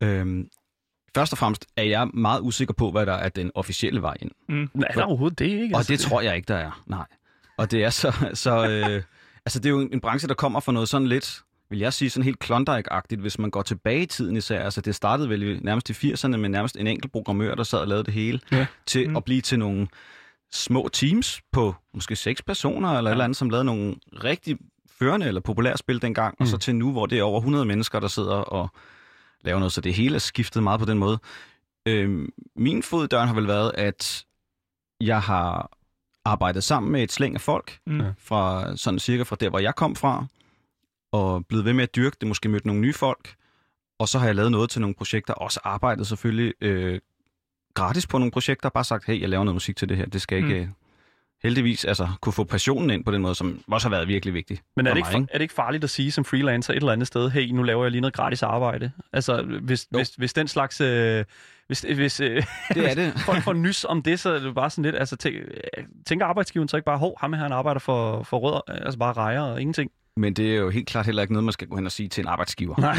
[0.02, 0.48] Øhm,
[1.14, 4.30] først og fremmest er jeg meget usikker på, hvad der er den officielle vej ind.
[4.48, 4.62] Mm.
[4.86, 5.76] Er der overhovedet det, ikke?
[5.76, 6.82] Og det tror jeg ikke, der er.
[6.86, 7.06] Nej.
[7.58, 8.12] Og det er så...
[8.34, 9.02] så øh,
[9.46, 11.92] altså, det er jo en, en branche, der kommer fra noget sådan lidt, vil jeg
[11.92, 14.64] sige, sådan helt Klondike-agtigt, hvis man går tilbage i tiden især.
[14.64, 17.88] Altså, det startede vel nærmest i 80'erne med nærmest en enkelt programmør, der sad og
[17.88, 18.66] lavede det hele, Ja.
[18.86, 19.10] til Mm.
[19.10, 19.16] mm.
[19.16, 19.86] at blive til nogle
[20.52, 23.06] små teams på måske seks personer, eller ja.
[23.08, 23.94] et eller andet, som lavede nogle
[24.24, 24.58] rigtig
[24.98, 26.42] førende eller populære spil dengang, mm.
[26.42, 26.60] og så Mm.
[26.60, 28.68] til nu, hvor det er over 100 mennesker, der sidder og
[29.44, 31.18] laver noget, så det hele er skiftet meget på den måde.
[31.86, 34.24] Øhm, min fod i døren har vel været, at
[35.00, 35.70] jeg har
[36.24, 38.00] arbejdet sammen med et slæng af folk, Mm.
[38.18, 40.26] Fra sådan cirka fra der, hvor jeg kom fra,
[41.12, 43.34] og blevet ved med at dyrke det, måske mødt nogle nye folk,
[43.98, 47.00] og så har jeg lavet noget til nogle projekter, også arbejdet selvfølgelig øh,
[47.74, 50.22] gratis på nogle projekter, bare sagt, hey, jeg laver noget musik til det her, det
[50.22, 50.64] skal ikke...
[50.64, 50.74] Mm.
[51.42, 54.58] Heldigvis altså kunne få passionen ind på den måde, som også har været virkelig vigtig
[54.76, 56.92] Men er det, ikke, mig, er det ikke farligt at sige som freelancer et eller
[56.92, 58.92] andet sted, hey, nu laver jeg lige noget gratis arbejde?
[59.12, 59.98] Altså, hvis, Jo.
[59.98, 60.80] hvis, hvis den slags...
[60.80, 61.24] Øh,
[61.66, 62.42] hvis, hvis øh,
[62.74, 63.12] Det er det.
[63.26, 64.96] folk får nys om det, så er det bare sådan lidt...
[64.96, 65.36] Altså, tænk,
[66.06, 69.12] tænker arbejdsgiveren så ikke bare, hov, ham her, han arbejder for, for rød, altså bare
[69.12, 69.90] rejer og ingenting?
[70.16, 72.08] Men det er jo helt klart heller ikke noget, man skal gå hen og sige
[72.08, 72.74] til en arbejdsgiver.
[72.80, 72.96] Nej.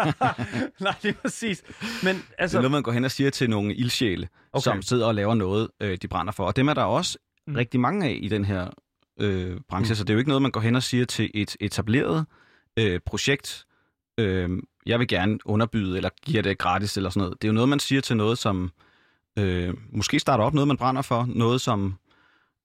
[0.80, 1.62] Nej, det er præcis.
[2.02, 2.58] Men Det er altså...
[2.58, 4.62] noget, man går hen og siger til nogle ildsjæle, okay.
[4.62, 6.44] som sidder og laver noget, øh, de brænder for.
[6.44, 7.54] Og dem er der også Mm.
[7.54, 8.70] rigtig mange af i den her
[9.20, 9.96] øh, branche, Mm.
[9.96, 12.26] så det er jo ikke noget, man går hen og siger til et etableret
[12.76, 13.66] øh, projekt.
[14.18, 14.50] Øh,
[14.86, 17.42] jeg vil gerne underbyde, eller give det gratis, eller sådan noget.
[17.42, 18.70] Det er jo noget, man siger til noget, som
[19.38, 21.94] øh, måske starter op, noget man brænder for, noget som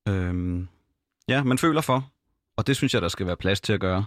[0.07, 0.63] øh,
[1.27, 2.11] ja, man føler for.
[2.57, 4.05] Og det synes jeg, der skal være plads til at gøre.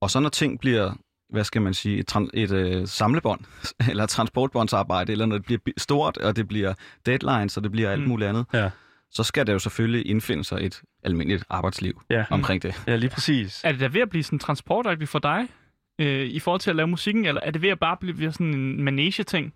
[0.00, 0.92] Og så når ting bliver
[1.30, 3.40] hvad skal man sige, et, et øh, samlebånd,
[3.90, 6.74] eller transportbåndsarbejde, eller når det bliver stort, og det bliver
[7.06, 8.08] deadlines, og det bliver alt Mm.
[8.08, 8.70] muligt andet, Ja.
[9.12, 12.24] Så skal der jo selvfølgelig indfinde sig et almindeligt arbejdsliv Ja.
[12.30, 12.82] omkring det.
[12.86, 13.60] Ja, lige præcis.
[13.64, 15.48] Er det da ved at blive sådan transportagtigt for dig,
[15.98, 18.54] øh, i forhold til at lave musikken, eller er det ved at bare blive sådan
[18.54, 19.54] en manage-ting?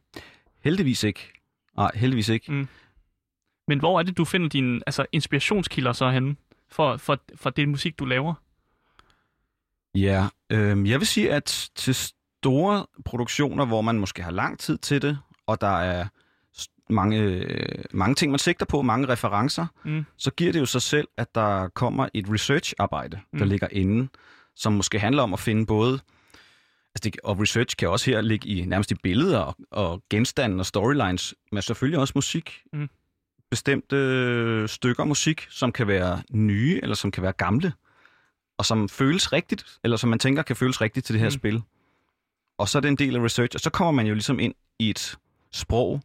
[0.65, 1.33] Heldigvis ikke.
[1.77, 2.67] Nej, heldigvis ikke.
[3.69, 6.37] Men hvor er det, du finder dine altså, inspirationskilder så henne,
[6.71, 8.35] for, for, for det musik, du laver?
[9.95, 14.79] Ja, øh, jeg vil sige, at til store produktioner, hvor man måske har lang tid
[14.79, 16.07] til det, og der er
[16.91, 20.05] mange, øh, mange ting, man sigter på, mange referencer, Mm.
[20.17, 23.51] så giver det jo sig selv, at der kommer et research-arbejde, der Mm.
[23.51, 24.09] ligger inde,
[24.57, 26.01] som måske handler om at finde både
[26.95, 30.61] Altså det, og research kan også her ligge i nærmest i billeder og, og genstande
[30.61, 32.63] og storylines, men selvfølgelig også musik.
[32.73, 32.89] Mm.
[33.51, 37.73] Bestemte stykker musik, som kan være nye, eller som kan være gamle,
[38.59, 41.31] og som føles rigtigt, eller som man tænker kan føles rigtigt til det her mm.
[41.31, 41.63] spil.
[42.59, 44.55] Og så er det en del af research, og så kommer man jo ligesom ind
[44.79, 45.19] i et
[45.53, 46.01] sprog,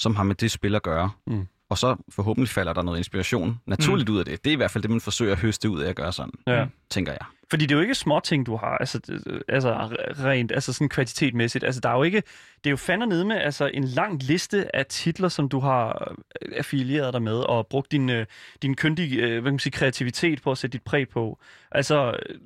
[0.00, 1.10] som har med det spil at gøre.
[1.26, 1.46] Mm.
[1.68, 4.44] Og så forhåbentlig falder der noget inspiration naturligt ud af det.
[4.44, 6.32] Det er i hvert fald det, man forsøger at høste ud af at gøre sådan,
[6.46, 6.66] Ja.
[6.90, 7.20] tænker jeg.
[7.50, 10.72] Fordi det er jo ikke små ting, du har, altså, det- altså re- rent, altså
[10.72, 11.64] sådan kvantitetmæssigt.
[11.64, 12.22] Altså, der er jo ikke,
[12.64, 16.12] det er jo fandme nede med altså, en lang liste af titler, som du har
[16.42, 18.26] øh, affilieret dig med, og brugt din, øh,
[18.62, 21.38] din kyndige øh, hvad kan man sige, kreativitet på at sætte dit præg på.
[21.72, 22.36] Altså, øh,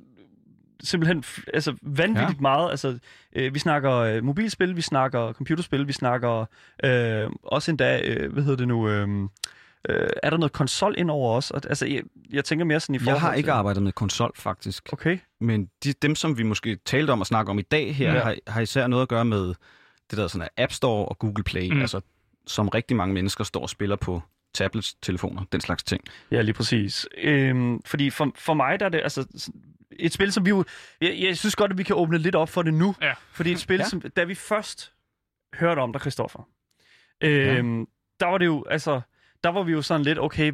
[0.83, 2.41] simpelthen altså, vanvittigt ja.
[2.41, 2.71] meget.
[2.71, 2.99] Altså,
[3.35, 6.45] øh, vi snakker øh, mobilspil, vi snakker computerspil, vi snakker
[6.83, 8.89] øh, også endda, øh, hvad hedder det nu...
[8.89, 9.07] Øh,
[9.89, 11.51] Øh, er der noget konsol ind over os?
[11.51, 13.51] Og, altså, jeg, jeg tænker mere sådan i forhold Jeg har ikke til...
[13.51, 14.89] arbejdet med konsol, faktisk.
[14.93, 15.17] Okay.
[15.41, 18.19] Men de, dem, som vi måske talte om at snakke om i dag her, Ja.
[18.23, 19.47] har, har især noget at gøre med
[20.09, 21.71] det der sådan er App Store og Google Play.
[21.71, 21.81] Mm.
[21.81, 22.01] Altså,
[22.47, 24.21] som rigtig mange mennesker står og spiller på
[24.55, 26.01] tablets, telefoner, den slags ting.
[26.31, 27.07] Ja, lige præcis.
[27.17, 29.49] Øhm, fordi for, for mig der er det altså
[29.91, 30.63] et spil, som vi jo...
[31.01, 32.95] Jeg, jeg synes godt, at vi kan åbne lidt op for det nu.
[33.01, 33.13] Ja.
[33.31, 33.83] Fordi et spil, ja.
[33.83, 33.89] Ja.
[33.89, 34.01] som...
[34.01, 34.93] Da vi først
[35.53, 36.47] hørte om dig, Christoffer,
[37.23, 37.87] Øhm,
[38.19, 39.01] Der var det jo, altså,
[39.45, 40.51] der var vi jo sådan lidt, okay,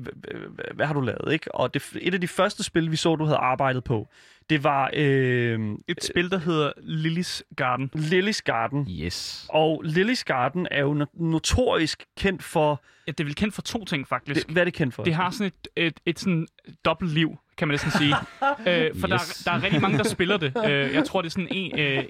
[0.74, 1.56] hvad har du lavet, ikke?
[1.56, 4.08] Og det, et af de første spil, vi så, du havde arbejdet på,
[4.50, 7.90] det var øh, Et spil, der hedder Lillys Garden.
[7.94, 8.88] Lillys Garden.
[8.90, 9.46] Yes.
[9.50, 12.82] Og Lillys Garden er jo no- notorisk kendt for...
[13.08, 14.48] Ja, det er vel kendt for to ting, faktisk.
[14.48, 15.04] Det, hvad er det kendt for?
[15.04, 16.48] Det har sådan et, et, et sådan
[16.86, 18.16] dobbelt liv, kan man næsten sige.
[18.68, 19.44] øh, for Yes.
[19.46, 20.54] der, der er rigtig mange, der spiller det.
[20.70, 22.04] Øh, jeg tror, det er sådan en, øh,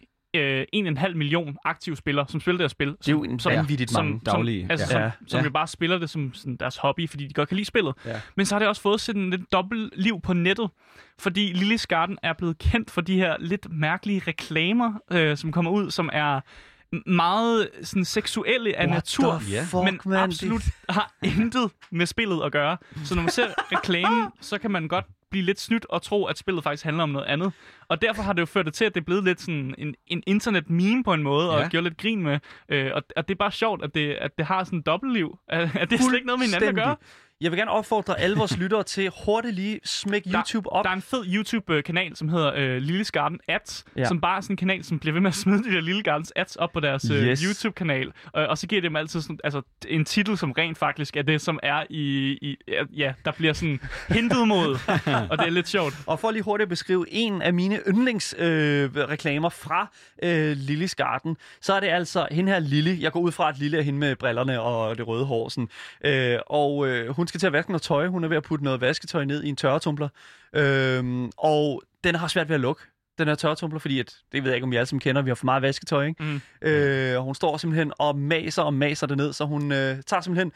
[0.00, 2.88] 1,1 øh, 1,5 million aktive spillere, som spiller det her spil.
[2.88, 4.10] det er jo en som, vanvittigt mange.
[4.12, 4.90] som, daglige, altså, ja.
[4.92, 5.10] som, Ja.
[5.26, 5.44] som Ja.
[5.44, 7.94] jo bare spiller det som sådan deres hobby, fordi de godt kan lide spillet.
[8.06, 8.20] Ja.
[8.36, 10.70] Men så har det også fået sådan lidt dobbelt liv på nettet,
[11.18, 15.70] fordi Lillys Garden er blevet kendt for de her lidt mærkelige reklamer, øh, som kommer
[15.70, 16.40] ud, som er
[17.10, 20.18] meget sådan seksuelle af What natur, fuck, men man?
[20.18, 22.76] absolut har intet med spillet at gøre.
[23.04, 26.38] Så når man ser reklamen, så kan man godt blive lidt snydt og tro, at
[26.38, 27.52] spillet faktisk handler om noget andet.
[27.88, 29.94] Og derfor har det jo ført det til, at det er blevet lidt sådan en,
[30.06, 31.68] en internet-meme på en måde, og Ja.
[31.68, 32.38] gjort lidt grin med.
[32.68, 35.38] Øh, og, og det er bare sjovt, at det, at det har sådan et dobbeltliv.
[35.48, 36.96] At, at det er slet ikke noget med hinanden at gøre.
[37.42, 40.84] Jeg vil gerne opfordre alle vores lyttere til hurtigt lige smække YouTube op.
[40.84, 44.04] Der er en fed YouTube-kanal, som hedder øh, Lilles Garden Ads, Ja.
[44.04, 46.02] som bare er sådan en kanal, som bliver ved med at smide de der Lille
[46.02, 47.40] Gardens ads op på deres øh, Yes.
[47.40, 48.12] YouTube-kanal.
[48.32, 51.22] Og, og så giver det dem altid sådan, altså, en titel, som rent faktisk er
[51.22, 52.30] det, som er i...
[52.42, 52.56] i
[52.96, 54.78] ja, der bliver sådan hintet mod,
[55.30, 55.94] og det er lidt sjovt.
[56.06, 59.90] Og for lige hurtigt at beskrive en af mine yndlingsreklamer øh, fra
[60.22, 62.96] øh, Lillys Garden, så er det altså hende her Lille.
[63.00, 65.48] Jeg går ud fra, at Lille er hende med brillerne og det røde hår.
[65.48, 65.68] Sådan.
[66.04, 68.06] Øh, og øh, hun skal til at vaske noget tøj.
[68.06, 70.08] Hun er ved at putte noget vasketøj ned i en tørretumbler.
[70.54, 72.82] Øh, og den har svært ved at lukke
[73.18, 75.30] den her tørretumbler, fordi at, det ved jeg ikke, om I alle sammen kender, vi
[75.30, 76.22] har for meget vasketøj, ikke?
[76.24, 76.40] Mm.
[76.68, 80.20] Øh, og hun står simpelthen og maser og maser det ned, så hun øh, tager
[80.20, 80.52] simpelthen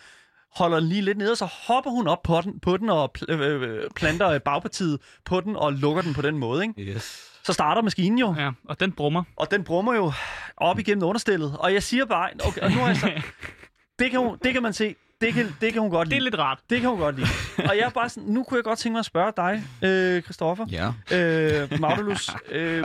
[0.57, 3.13] holder den lige lidt nede, og så hopper hun op på den, på den og
[3.19, 6.63] pl- øh, planter øh, bagpartiet på den og lukker den på den måde.
[6.63, 6.81] Ikke?
[6.83, 7.31] Yes.
[7.45, 9.23] Så starter maskinen jo, Ja, og den brummer.
[9.37, 10.13] og den brummer jo
[10.57, 11.57] op igennem understillet.
[11.59, 13.11] Og jeg siger bare, okay, og nu er jeg så,
[13.99, 16.21] det, kan hun, det kan man se, det kan, det kan hun godt Det er
[16.21, 16.31] lide.
[16.31, 16.61] lidt rart.
[16.71, 17.29] Det kan hun godt lide.
[17.59, 20.23] Og jeg er bare sådan, nu kunne jeg godt tænke mig at spørge dig, øh,
[20.23, 20.93] Christoffer, Ja.
[21.17, 22.85] øh, Maudulus, øh,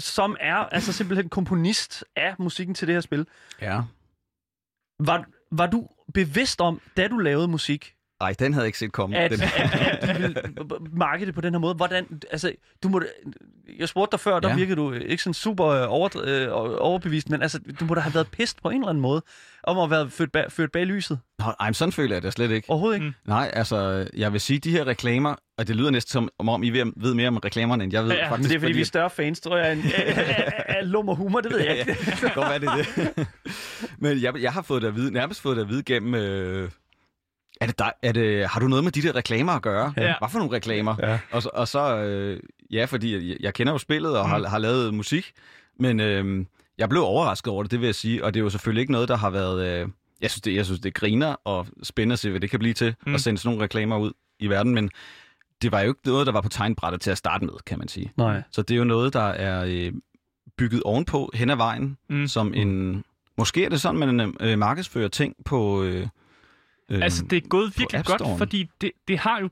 [0.00, 3.26] som er altså simpelthen komponist af musikken til det her spil.
[3.60, 3.80] Ja.
[5.00, 8.92] Var, var du bevidst om, da du lavede musik, Ej, den havde jeg ikke set
[8.92, 9.16] komme.
[9.16, 9.40] at, den.
[9.42, 10.40] at, at du ville
[10.92, 11.74] markede det på den her måde?
[11.74, 12.52] Hvordan, altså,
[12.82, 13.02] du må,
[13.78, 14.56] jeg spurgte dig før, der Ja.
[14.56, 16.48] virkede du ikke sådan super øh, over, øh,
[16.80, 19.22] overbevist, men altså, du må da have været pist på en eller anden måde,
[19.64, 21.18] om at have været ført bag, ført bag lyset.
[21.38, 22.70] Nå, ej, sådan føler jeg det slet ikke.
[22.70, 23.06] Overhovedet ikke.
[23.06, 23.14] Mm.
[23.26, 26.62] Nej, altså, jeg vil sige, de her reklamer, og det lyder næsten som om, om
[26.62, 28.22] I ved, mere om reklamerne, end jeg ved Ja, ja.
[28.22, 28.48] Men faktisk.
[28.50, 29.82] det er, fordi vi er større fans, tror jeg, end-
[30.78, 31.94] af lummer humor, det ved jeg ikke.
[32.16, 33.26] kan godt være, det det.
[34.02, 36.14] Men jeg, jeg har fået det at vide, nærmest fået det at vide gennem...
[36.14, 36.70] Øh,
[37.60, 39.92] er det dig, er det, har du noget med de der reklamer at gøre?
[39.96, 40.14] Ja.
[40.18, 40.96] Hvad for nogle reklamer?
[41.02, 41.18] Ja.
[41.30, 42.40] Og, så- og så, øh,
[42.70, 45.32] ja, fordi jeg, jeg kender jo spillet og har, har lavet musik,
[45.80, 46.46] men øh,
[46.78, 48.92] jeg blev overrasket over det, det vil jeg sige, og det er jo selvfølgelig ikke
[48.92, 49.66] noget, der har været...
[49.82, 49.88] Øh,
[50.20, 52.74] jeg, synes, det, jeg synes, det griner og spændende at se, hvad det kan blive
[52.74, 53.08] til, Mm.
[53.10, 53.14] mm.
[53.14, 54.90] at sende sådan nogle reklamer ud i verden, men
[55.62, 57.88] det var jo ikke noget, der var på tegnbrættet til at starte med, kan man
[57.88, 58.12] sige.
[58.16, 58.42] Nej.
[58.50, 59.92] Så det er jo noget, der er øh,
[60.58, 62.16] bygget ovenpå hen ad vejen, Mm.
[62.16, 62.28] mm.
[62.28, 63.04] som en...
[63.38, 65.82] Måske er det sådan, man øh, markedsfører ting på...
[65.82, 66.06] Øh,
[66.88, 69.48] øh, Altså, det er gået virkelig godt, fordi det, det har jo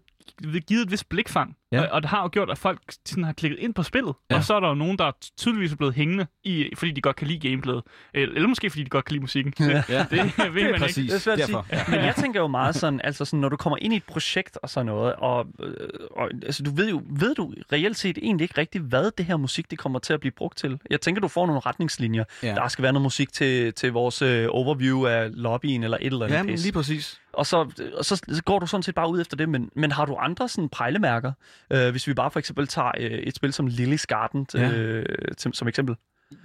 [0.67, 1.57] givet et vist blikfang.
[1.73, 1.81] Ja.
[1.83, 4.15] Og, og det har jo gjort, at folk sådan har klikket ind på spillet.
[4.31, 4.37] Ja.
[4.37, 7.17] Og så er der jo nogen, der tydeligvis er blevet hængende, i, fordi de godt
[7.17, 7.83] kan lide gameplayet.
[8.15, 9.55] Eller, eller måske fordi de godt kan lide musikken.
[9.61, 9.83] Ja.
[9.89, 10.79] Ja, Det ved man ikke.
[10.79, 11.11] præcis.
[11.11, 11.67] Det er svært at Derfor.
[11.71, 11.85] sige.
[11.97, 14.59] Men jeg tænker jo meget sådan, altså sådan, når du kommer ind i et projekt
[14.63, 15.77] og sådan noget, og, øh,
[16.11, 19.37] og altså, du ved jo, ved du reelt set egentlig ikke rigtigt, hvad det her
[19.37, 20.81] musik, det kommer til at blive brugt til.
[20.91, 22.25] Jeg tænker, du får nogle retningslinjer.
[22.43, 22.55] Ja.
[22.55, 26.25] Der skal være noget musik til, til vores øh, overview af lobbyen eller et eller
[26.27, 27.21] andet Ja, men lige præcis.
[27.33, 27.57] Og så,
[27.99, 30.17] og så så går du sådan set bare ud efter det, men, men har du
[30.17, 31.33] andre sådan pejlemærker?
[31.71, 34.71] Øh, hvis vi bare for eksempel tager øh, et spil som Lillys Garden Ja.
[34.73, 35.07] øh,
[35.39, 35.97] til, som eksempel.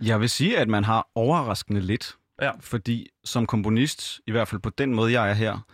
[0.02, 2.16] Jeg vil sige, at man har overraskende lidt.
[2.42, 2.52] Ja.
[2.60, 5.66] Fordi som komponist, i hvert fald på den måde, jeg er her,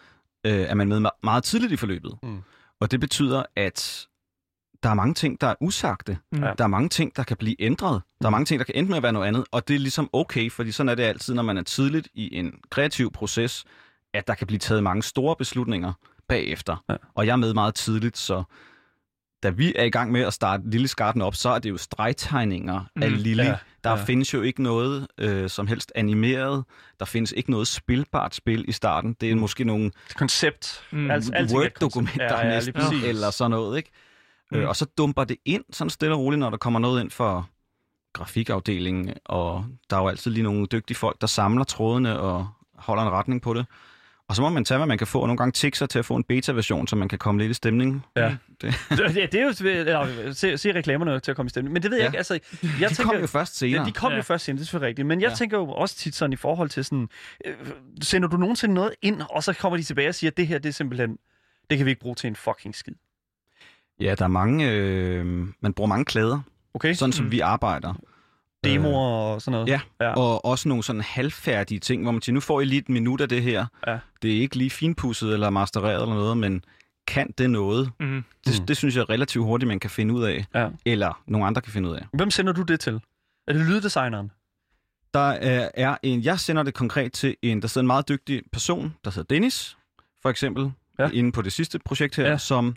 [0.45, 2.13] øh, er man med me- meget tidligt i forløbet.
[2.23, 2.41] Mm.
[2.79, 4.07] Og det betyder, at
[4.83, 6.17] der er mange ting, der er usagte.
[6.31, 6.39] Mm.
[6.41, 8.01] Der er mange ting, der kan blive ændret.
[8.21, 9.45] Der er mange ting, der kan ende med at være noget andet.
[9.51, 12.35] Og det er ligesom okay, fordi sådan er det altid, når man er tidligt i
[12.35, 13.65] en kreativ proces,
[14.13, 15.93] at der kan blive taget mange store beslutninger
[16.27, 16.83] bagefter.
[16.89, 16.95] Ja.
[17.15, 18.43] Og jeg er med meget tidligt, så
[19.43, 21.77] da vi er i gang med at starte Lille Skarten op, så er det jo
[21.77, 23.43] stregtegninger mm, af Lille.
[23.43, 23.95] ja, Ja, der ja.
[23.97, 24.03] ja.
[24.03, 26.63] findes jo ikke noget øh, som helst animeret.
[26.99, 29.15] Der findes ikke noget spilbart spil i starten.
[29.21, 29.41] Det er Mm.
[29.41, 30.83] måske nogle Koncept.
[30.91, 31.09] Mm.
[31.53, 33.03] Word-dokumenter Ja, ja, næsten, præcis.
[33.03, 33.89] eller sådan noget, ikke?
[34.51, 34.57] Mm.
[34.57, 37.11] Øh, og så dumper det ind sådan stille og roligt, når der kommer noget ind
[37.11, 37.49] for
[38.13, 43.03] grafikafdelingen, og der er jo altid lige nogle dygtige folk, der samler trådene og holder
[43.03, 43.65] en retning på det.
[44.29, 45.99] Og så må man tage, hvad man kan få, og nogle gange tikke sig til
[45.99, 48.05] at få en beta-version, så man kan komme lidt i stemning.
[48.15, 48.35] Ja.
[48.61, 48.73] Det.
[48.89, 49.69] det, det er jo...
[49.69, 51.73] Eller, se, se reklamerne til at komme i stemning.
[51.73, 52.07] Men det ved jeg Ja.
[52.09, 52.17] ikke.
[52.17, 53.81] Altså, jeg De tænker, kom jo først senere.
[53.81, 54.13] Ja, de kom ja.
[54.13, 54.17] Ja.
[54.17, 55.07] jo først senere, det er selvfølgelig rigtigt.
[55.07, 55.31] Men jeg ja.
[55.31, 55.35] Ja.
[55.35, 57.09] tænker jo også tit sådan i forhold til sådan...
[57.45, 57.53] Øh,
[58.01, 60.59] sender du nogensinde noget ind, og så kommer de tilbage og siger, at det her,
[60.59, 61.17] det er simpelthen...
[61.69, 62.93] Det kan vi ikke bruge til en fucking skid.
[63.99, 64.71] Ja, der er mange...
[64.71, 65.25] Øh,
[65.61, 66.39] man bruger mange klæder,
[66.73, 66.93] Okay?
[66.93, 67.31] sådan som Mm.
[67.31, 67.93] vi arbejder.
[68.73, 69.67] Demoer og sådan noget.
[69.67, 69.79] ja.
[70.01, 70.13] ja.
[70.13, 73.21] Og også nogle sådan halvfærdige ting, hvor man siger, nu får I lige et minut
[73.21, 73.65] af det her.
[73.87, 73.97] Ja.
[74.21, 76.63] Det er ikke lige finpudset eller mastereret eller noget, men
[77.07, 77.91] kan det noget?
[77.99, 78.23] Mm.
[78.45, 78.65] Det, Mm.
[78.65, 80.45] det synes jeg relativt hurtigt, man kan finde ud af.
[80.55, 80.69] Ja.
[80.85, 82.05] Eller nogle andre kan finde ud af.
[82.13, 82.99] Hvem sender du det til?
[83.47, 84.31] Er det lyddesigneren?
[85.13, 88.41] Der er, er en, jeg sender det konkret til en, der sidder en meget dygtig
[88.51, 89.77] person, der hedder Dennis,
[90.21, 91.09] for eksempel, Ja.
[91.13, 92.37] inde på det sidste projekt her, ja.
[92.37, 92.75] som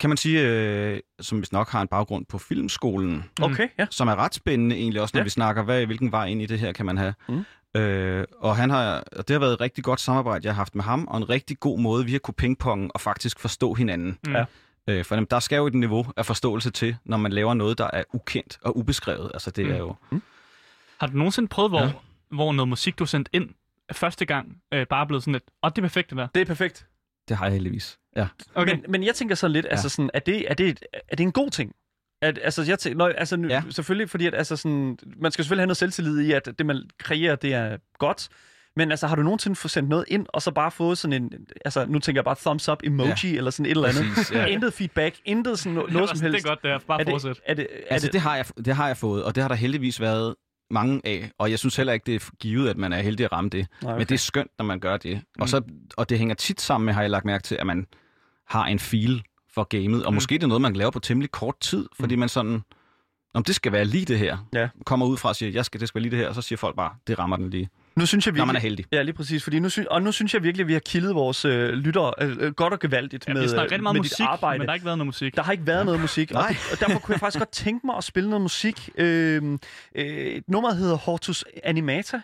[0.00, 3.44] kan man sige, øh, som hvis nok har en baggrund på filmskolen, Mm.
[3.44, 3.86] Okay, ja.
[3.90, 5.24] som er ret spændende egentlig også, når Ja.
[5.24, 7.14] vi snakker, hvad, hvilken vej ind i det her kan man have.
[7.28, 7.44] Mm.
[7.76, 10.74] Øh, og han har, og det har været et rigtig godt samarbejde, jeg har haft
[10.74, 14.18] med ham, og en rigtig god måde, vi har kunne pingponge og faktisk forstå hinanden.
[14.26, 14.32] Mm.
[14.32, 14.44] Ja.
[14.88, 17.90] Øh, for der skal jo et niveau af forståelse til, når man laver noget, der
[17.92, 19.30] er ukendt og ubeskrevet.
[19.34, 19.72] Altså det Mm.
[19.72, 19.94] er jo...
[21.00, 21.90] Har du nogensinde prøvet, hvor, Ja.
[22.30, 23.48] hvor noget musik, du sendte ind
[23.92, 26.26] første gang, øh, bare blevet sådan lidt, åh, det er perfekt det der.
[26.34, 26.86] Det er perfekt.
[27.28, 27.98] Det har jeg heldigvis.
[28.16, 28.26] Ja.
[28.54, 28.72] Okay.
[28.72, 29.70] Men, men jeg tænker så lidt, ja.
[29.70, 31.72] altså sådan, er det, er, det, er det en god ting?
[32.22, 33.62] At, altså, jeg tænker, nøj, altså, nu, ja.
[33.70, 36.82] Selvfølgelig, fordi at, altså, sådan, man skal selvfølgelig have noget selvtillid i, at det, man
[36.98, 38.28] kreerer, det er godt.
[38.76, 41.32] Men altså, har du nogensinde fået sendt noget ind, og så bare fået sådan en,
[41.64, 43.36] altså, nu tænker jeg bare thumbs up emoji, ja.
[43.36, 44.04] eller sådan et eller andet.
[44.14, 44.44] Præcis, ja.
[44.46, 46.36] Intet feedback, intet sådan no- noget som helst.
[46.36, 46.78] Det er godt, det er.
[46.78, 47.36] Bare er fortsæt.
[47.36, 49.42] det, er det, er Altså, det, det har, jeg, det har jeg fået, og det
[49.42, 50.34] har der heldigvis været
[50.70, 51.30] mange af.
[51.38, 53.66] Og jeg synes heller ikke, det er givet, at man er heldig at ramme det.
[53.82, 53.98] Nej, Okay.
[53.98, 55.20] Men det er skønt, når man gør det.
[55.38, 55.62] Og, så,
[55.96, 57.86] og det hænger tit sammen med, har jeg lagt mærke til, at man
[58.48, 59.22] har en feel
[59.54, 60.04] for gamet.
[60.04, 60.14] Og Mm.
[60.14, 62.62] måske det er noget, man laver på temmelig kort tid, fordi man sådan...
[63.36, 64.38] Om det skal være lige det her.
[64.52, 64.68] Ja.
[64.86, 66.42] Kommer ud fra og siger, jeg skal, det skal være lige det her, og så
[66.42, 67.68] siger folk bare, det rammer den lige.
[67.96, 68.86] nu synes jeg Når man er virkelig, heldig.
[68.92, 69.42] Ja, lige præcis.
[69.44, 72.12] Fordi nu synes, og nu synes jeg virkelig, at vi har kildet vores øh, lyttere
[72.20, 74.58] øh, øh, godt og gevaldigt Ja, med, vi rigtig meget med musik, dit arbejde.
[74.58, 75.36] men der har ikke været noget musik.
[75.36, 75.84] Der har ikke været ja.
[75.84, 76.48] noget musik, og, Nej.
[76.48, 78.90] det, og derfor kunne jeg faktisk godt tænke mig at spille noget musik.
[78.98, 79.58] Øh,
[79.94, 82.20] øh, nummeret hedder Hortus Animata,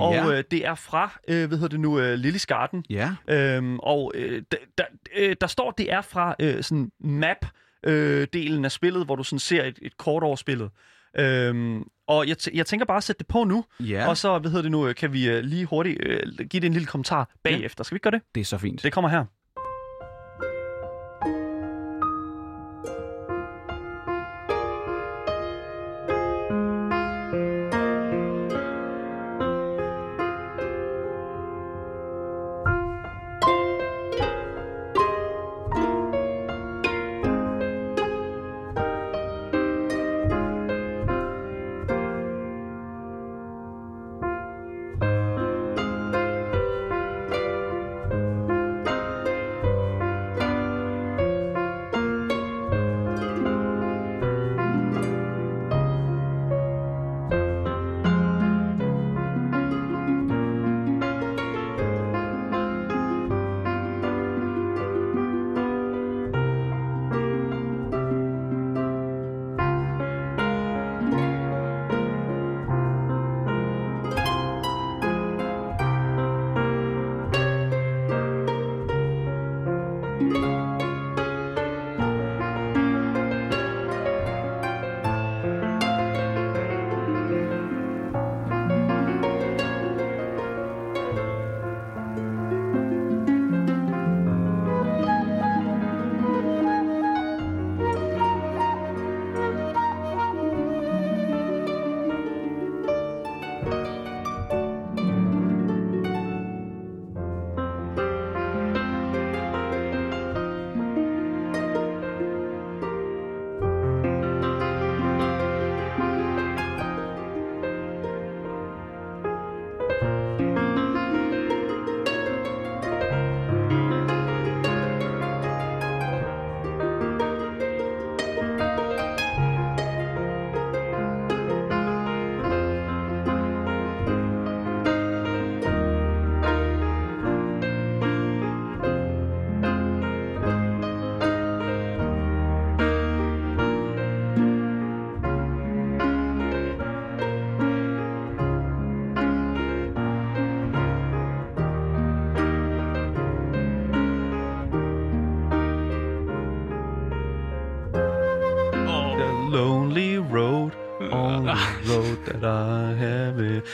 [0.00, 0.30] og ja.
[0.30, 2.84] øh, det er fra, øh, hvad hedder det nu, øh, Lillys Garden.
[2.90, 3.10] ja.
[3.28, 4.84] Øhm, og øh, der, der,
[5.16, 9.64] øh, der står, det er fra øh, sådan map-delen af spillet, hvor du sådan ser
[9.64, 10.70] et, et kort over spillet.
[11.18, 14.50] Øhm, og jeg, jeg tænker bare at sætte det på nu, Ja, og så, hvad
[14.50, 17.30] hedder det nu, øh, kan vi øh, lige hurtigt øh, give det en lille kommentar
[17.42, 17.84] bagefter.
[17.84, 18.22] Skal vi ikke gøre det?
[18.34, 18.82] det er så fint.
[18.82, 19.24] Det kommer her.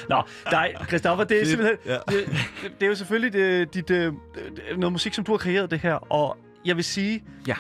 [0.09, 0.23] Nå,
[0.53, 1.77] nej, Christoffer, det er simpelthen...
[1.87, 1.97] Ja.
[2.09, 2.27] Det,
[2.63, 5.71] det, det er jo selvfølgelig det, dit, øh, det, noget musik, som du har kreeret
[5.71, 7.25] det her, og jeg vil sige...
[7.47, 7.55] Ja.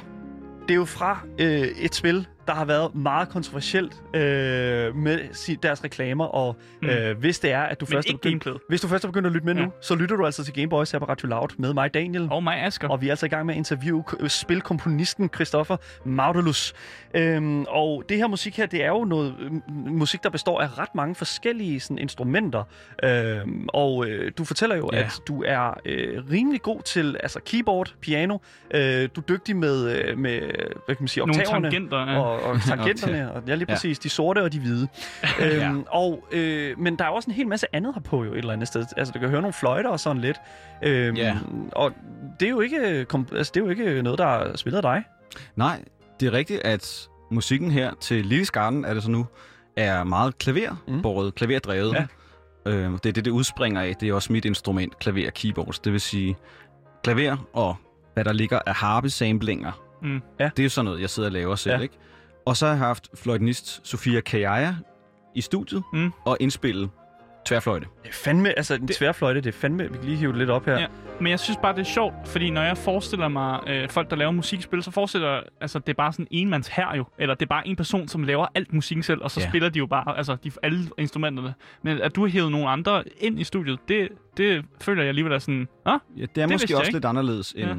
[0.62, 4.20] Det er jo fra øh, et spil, der har været meget kontroversielt øh,
[4.96, 6.88] med deres reklamer, og Mm.
[6.88, 9.26] øh, hvis det er, at du Men først er begyndt, hvis du først er begyndt
[9.26, 9.62] at lytte med Ja.
[9.62, 12.28] nu, så lytter du altså til Gameboys her på Radio Loud med mig, Daniel.
[12.30, 12.88] Og mig, Asger.
[12.88, 16.72] Og vi er altså i gang med at interviewe k- spilkomponisten Christoffer Maudulus.
[17.14, 19.52] Øhm, og det her musik her, det er jo noget øh,
[19.86, 22.64] musik, der består af ret mange forskellige sådan, instrumenter.
[23.04, 24.98] Øhm, og øh, du fortæller jo, Ja.
[24.98, 28.38] at du er øh, rimelig god til altså keyboard, piano.
[28.74, 30.40] Øh, du er dygtig med, øh, med
[30.86, 31.70] hvad kan man sige, Nogle oktaverne.
[31.70, 31.98] tangenter.
[32.10, 32.18] Ja.
[32.20, 33.74] Og, og tangenterne, og ja, lige Ja.
[33.74, 34.88] præcis, de sorte og de hvide.
[35.40, 38.38] øhm, og, øh, men der er også en hel masse andet her på jo et
[38.38, 38.84] eller andet sted.
[38.96, 40.36] Altså, du kan høre nogle fløjter og sådan lidt.
[40.82, 41.38] Øhm, Ja.
[41.72, 41.92] Og
[42.40, 44.82] det er, jo ikke, kom, altså, det er jo ikke noget, der er spillet af
[44.82, 45.04] dig.
[45.56, 45.84] Nej,
[46.20, 49.26] det er rigtigt, at musikken her til Lille Skarten, er det så nu,
[49.76, 51.32] er meget klaverbåret, mm.
[51.32, 51.94] klaverdrevet.
[51.94, 52.06] Ja.
[52.72, 53.94] Øh, det er det, det udspringer af.
[54.00, 55.78] Det er også mit instrument, klaver og keyboards.
[55.78, 56.36] Det vil sige
[57.04, 57.76] klaver og
[58.14, 59.72] hvad der ligger af harpe-samplinger.
[60.02, 60.22] Mm.
[60.40, 60.44] Ja.
[60.44, 61.80] Det er jo sådan noget, jeg sidder og laver selv, Ja.
[61.82, 61.94] ikke?
[62.50, 64.74] Og så har jeg haft fløjtenist Sofia Kajaja
[65.34, 66.12] i studiet Mm.
[66.24, 66.90] og indspillet
[67.46, 67.86] tværfløjte.
[68.02, 70.50] Det er fandme, altså den tværfløjte, det er fandme, vi kan lige hive det lidt
[70.50, 70.78] op her.
[70.80, 70.86] Ja.
[71.20, 74.16] Men jeg synes bare, det er sjovt, fordi når jeg forestiller mig øh, folk, der
[74.16, 77.04] laver musikspil, så forestiller jeg, altså det er bare sådan en mands her jo.
[77.18, 79.48] Eller det er bare en person, som laver alt musikken selv, og så Ja.
[79.48, 81.54] spiller de jo bare altså, de, alle instrumenterne.
[81.82, 85.32] Men at du har hævet nogle andre ind i studiet, det, det føler jeg alligevel
[85.32, 86.92] er sådan, ah, Ja, det er Det måske også ikke.
[86.96, 87.74] lidt anderledes Ja.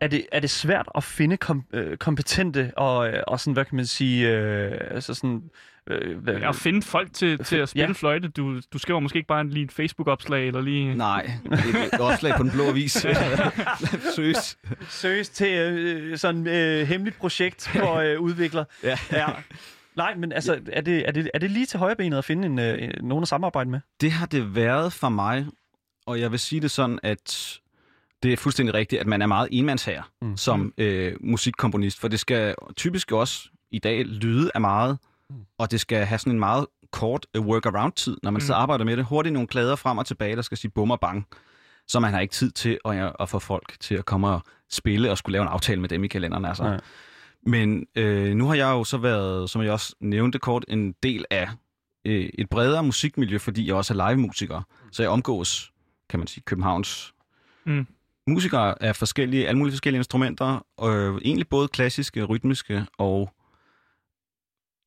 [0.00, 3.64] Er, det, er det svært at finde kom, øh, kompetente og, øh, og sådan, hvad
[3.64, 5.42] kan man sige, øh, altså sådan...
[5.86, 7.92] Øh, hvad, at finde folk til, til at spille Ja.
[7.92, 8.28] fløjte.
[8.28, 10.94] Du, du skriver måske ikke bare lige et Facebook-opslag, eller lige...
[10.94, 12.92] Nej, et, et opslag på den blå avis.
[14.16, 14.58] Søs.
[14.88, 18.64] søges til øh, sådan øh, hemmeligt projekt for øh, udvikler.
[18.82, 18.98] Ja.
[19.12, 19.26] ja.
[19.96, 22.58] Nej, men altså, er det, er, det, er det lige til højrebenet at finde en,
[22.58, 23.80] øh, nogen at samarbejde med?
[24.00, 25.46] Det har det været for mig,
[26.06, 27.58] og jeg vil sige det sådan, at
[28.26, 30.28] det er fuldstændig rigtigt, at man er meget enmandsherre Mm.
[30.28, 30.36] mm.
[30.36, 34.98] som øh, musikkomponist, for det skal typisk også i dag lyde af meget,
[35.30, 35.36] Mm.
[35.58, 38.40] og det skal have sådan en meget kort øh, workaround-tid, når man Mm.
[38.40, 39.04] sidder og arbejder med det.
[39.04, 41.26] Hurtigt nogle plader frem og tilbage, der skal sige bum og bang,
[41.88, 44.40] så man har ikke tid til at, ja, at få folk til at komme og
[44.70, 46.44] spille og skulle lave en aftale med dem i kalenderen.
[46.44, 46.62] Altså.
[46.62, 46.80] Nej.
[47.46, 51.24] Men øh, nu har jeg jo så været, som jeg også nævnte kort, en del
[51.30, 51.48] af
[52.04, 54.62] øh, et bredere musikmiljø, fordi jeg også er live-musiker.
[54.92, 55.72] Så jeg omgås,
[56.08, 57.12] kan man sige, Københavns
[57.64, 57.86] Mm.
[58.26, 60.66] Musikere af forskellige, alle mulige forskellige instrumenter.
[60.76, 63.32] Og egentlig både klassiske, rytmiske og...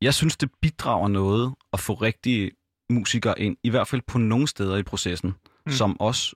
[0.02, 2.52] Jeg synes, det bidrager noget at få rigtige
[2.90, 5.36] musikere ind, i hvert fald på nogle steder i processen,
[5.66, 5.72] Mm.
[5.72, 6.36] som også,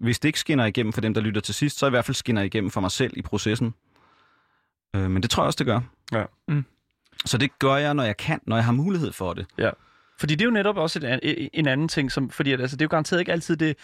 [0.00, 2.14] hvis det ikke skinner igennem for dem, der lytter til sidst, så i hvert fald
[2.14, 3.74] skinner igennem for mig selv i processen.
[4.96, 5.80] Øh, men det tror jeg også, det gør.
[6.12, 6.24] Ja.
[6.48, 6.64] Mm.
[7.24, 9.46] Så det gør jeg, når jeg kan, når jeg har mulighed for det.
[10.18, 12.82] Fordi det er jo netop også et, en anden ting, som, fordi at, altså, det
[12.82, 13.76] er jo garanteret ikke altid det,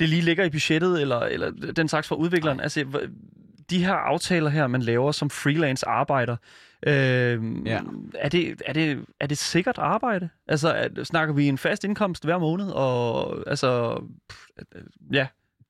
[0.00, 2.60] det lige ligger i budgettet, eller, eller den slags fra udvikleren.
[2.60, 2.84] Altså,
[3.70, 6.36] de her aftaler her, man laver som freelance arbejder,
[6.86, 7.80] øh, Ja.
[8.14, 10.28] er, det, er, det, er det sikkert arbejde?
[10.48, 14.38] Altså, er, snakker vi en fast indkomst hver måned, og altså, pff,
[15.12, 15.26] ja,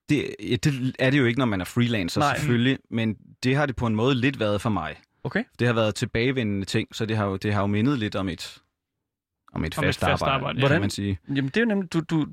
[0.08, 0.26] det.
[0.38, 2.36] Det er det jo ikke, når man er freelancer, Nej.
[2.36, 4.96] Selvfølgelig, men det har det på en måde lidt været for mig.
[5.24, 5.44] okay.
[5.58, 8.28] Det har været tilbagevendende ting, så det har jo, det har jo mindet lidt om
[8.28, 8.58] et,
[9.52, 10.68] om et Om et fast, fast arbejde, arbejde, ja.
[10.68, 11.18] kan man sige.
[11.28, 12.26] Jamen, det er jo nemlig, du, du,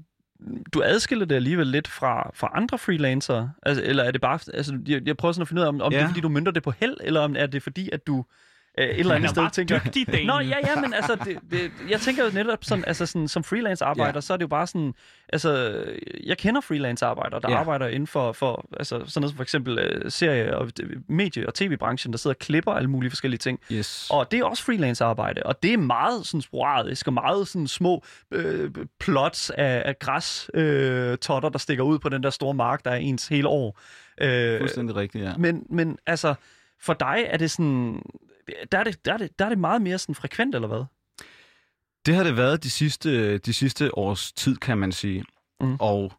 [0.73, 4.79] du adskiller det alligevel lidt fra, fra andre freelancere, altså, eller er det bare, altså,
[4.87, 5.97] jeg, jeg prøver sådan at finde ud af, om, om ja.
[5.97, 8.25] det er, fordi du mønter det på held, eller om er det fordi, at du
[8.77, 10.27] øh, et eller andet sted tænker, dygtig, Daniel.
[10.27, 13.43] Nå, ja, ja, men altså, det, det, jeg tænker jo netop sådan, altså sådan, som
[13.43, 14.21] freelance-arbejder, ja.
[14.21, 14.93] Så er det jo bare sådan,
[15.33, 15.83] altså,
[16.23, 17.57] jeg kender freelance-arbejdere, der ja.
[17.57, 20.71] Arbejder inden for, for altså, sådan noget som for eksempel uh, serie- og
[21.07, 23.59] medie- og tv-branchen, der sidder og klipper alle mulige forskellige ting.
[23.71, 24.07] Yes.
[24.11, 28.03] Og det er også freelance-arbejde, og det er meget sådan sporadisk, og meget sådan små
[28.31, 32.85] øh, plots af, af græs øh, totter, der stikker ud på den der store mark,
[32.85, 33.79] der er ens hele år.
[34.21, 35.33] Øh, Fuldstændig rigtigt, ja.
[35.37, 36.33] men, men altså,
[36.81, 38.01] for dig er det sådan,
[38.71, 40.83] der er det, der er det, der er det meget mere sådan frekvent, eller hvad?
[42.05, 45.23] Det har det været de sidste, de sidste års tid, kan man sige.
[45.61, 45.75] Mm.
[45.79, 46.13] Og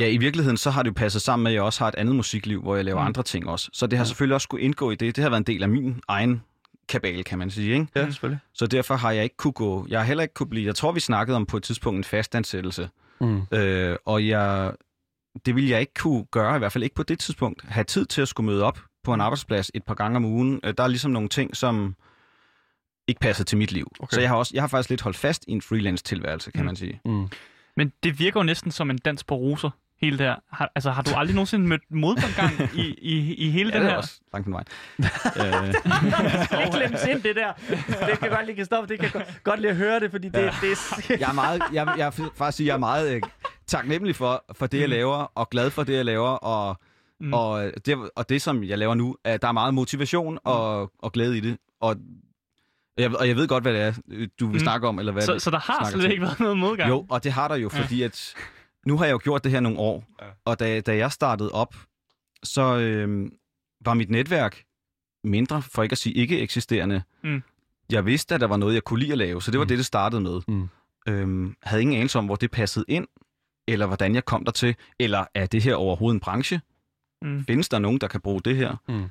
[0.00, 1.94] ja, i virkeligheden, så har det jo passet sammen med, at jeg også har et
[1.94, 3.06] andet musikliv, hvor jeg laver Mm.
[3.06, 3.70] andre ting også.
[3.72, 4.08] Så det har Ja.
[4.08, 5.16] selvfølgelig også skulle indgå i det.
[5.16, 6.42] Det har været en del af min egen
[6.88, 7.72] kabale, kan man sige.
[7.72, 7.86] Ikke?
[7.96, 8.38] Ja, selvfølgelig.
[8.54, 9.86] Så derfor har jeg ikke kunne gå...
[9.88, 10.66] Jeg har heller ikke kunne blive...
[10.66, 12.90] Jeg tror, vi snakkede om på et tidspunkt en fastansættelse.
[13.20, 13.42] Mm.
[13.52, 14.72] Øh, og jeg,
[15.46, 17.62] det ville jeg ikke kunne gøre, i hvert fald ikke på det tidspunkt.
[17.64, 20.60] Have tid til at skulle møde op på en arbejdsplads et par gange om ugen.
[20.64, 21.94] Øh, der er ligesom nogle ting, som
[23.08, 23.92] ikke passer til mit liv.
[24.00, 24.14] Okay.
[24.14, 26.66] Så jeg har, også, jeg har faktisk lidt holdt fast i en freelance-tilværelse, kan Mm.
[26.66, 27.00] man sige.
[27.04, 27.28] Mm.
[27.76, 29.70] Men det virker jo næsten som en dans på roser.
[30.00, 30.34] hele det her?
[30.52, 33.90] Har, altså, har du aldrig nogensinde mødt modgang i, i, i hele Ja, den det
[33.90, 33.94] her?
[33.96, 34.64] er også langt den vej.
[35.40, 35.74] øh,
[36.64, 37.52] Det glemmes ind, det der.
[38.06, 38.88] Det kan godt lige stoppe.
[38.94, 40.50] Det kan godt, godt lige høre det, fordi det, ja.
[40.60, 41.16] det er...
[41.20, 43.22] jeg er meget, jeg, jeg faktisk sige, jeg er meget øh,
[43.66, 44.90] taknemmelig for, for det, jeg Mm.
[44.90, 46.80] laver, og glad for det, jeg laver, og,
[47.20, 47.26] Mm.
[47.26, 47.32] mm.
[47.32, 51.12] og, det, og det, som jeg laver nu, er, der er meget motivation og, og
[51.12, 51.58] glæde i det.
[51.80, 51.96] Og
[52.98, 54.52] jeg, og jeg ved godt, hvad det er, øh, du vil Mm.
[54.52, 54.58] mm.
[54.58, 56.10] snakke om, eller hvad Så, så der har slet til.
[56.10, 56.90] ikke været noget modgang?
[56.90, 57.80] Jo, og det har der jo, Ja.
[57.82, 58.34] fordi at
[58.86, 60.26] nu har jeg jo gjort det her nogle år, Ja.
[60.26, 60.30] ja.
[60.44, 61.74] og da, da jeg startede op,
[62.42, 63.30] så øh,
[63.84, 64.62] var mit netværk
[65.24, 67.02] mindre, for ikke at sige ikke eksisterende.
[67.24, 67.42] Mm.
[67.92, 69.68] Jeg vidste, at der var noget, jeg kunne lide at lave, så det var Mm.
[69.68, 70.40] det, det startede med.
[70.48, 70.68] Mm.
[71.08, 73.06] Øhm, havde ingen anelse om, hvor det passede ind,
[73.68, 76.60] eller hvordan jeg kom der til, eller er det her overhovedet en branche?
[77.22, 77.44] Mm.
[77.44, 78.76] Findes der nogen, der kan bruge det her?
[78.88, 79.04] Mm.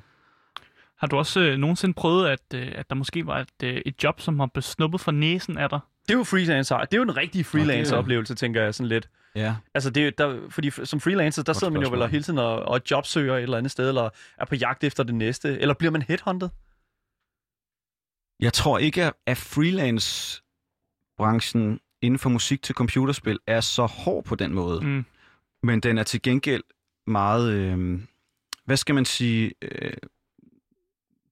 [0.98, 4.04] Har du også øh, nogensinde prøvet, at, øh, at der måske var et, øh, et
[4.04, 5.80] job, som har besnuppet for næsen af dig?
[6.08, 6.78] Det er jo freelancer.
[6.78, 9.08] Det er jo en rigtig freelancer-oplevelse, tænker jeg sådan lidt.
[9.34, 9.56] Ja.
[9.74, 12.38] Altså, det er, der, fordi som freelancer, der Godt sidder man jo vel hele tiden
[12.38, 15.74] og, og jobsøger et eller andet sted, eller er på jagt efter det næste, eller
[15.74, 16.48] bliver man headhunted?
[18.40, 24.54] Jeg tror ikke, at freelance-branchen inden for musik til computerspil er så hård på den
[24.54, 24.80] måde.
[24.80, 25.04] Mm.
[25.62, 26.62] Men den er til gengæld
[27.06, 28.00] meget, øh,
[28.64, 29.92] hvad skal man sige, øh,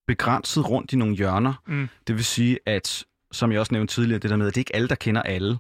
[0.07, 1.55] begrænset rundt i nogle hjørner.
[1.67, 1.89] Mm.
[2.07, 4.63] Det vil sige, at, som jeg også nævnte tidligere, det der med, at det er
[4.63, 5.59] ikke alle, der kender alle.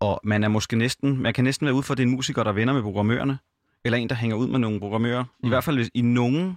[0.00, 2.14] Og man er måske næsten, man kan næsten være ud for, at det er en
[2.14, 3.38] musiker, der venner med programmørerne,
[3.84, 5.22] eller en, der hænger ud med nogle programmører.
[5.22, 5.46] Mm.
[5.46, 6.56] I hvert fald i nogle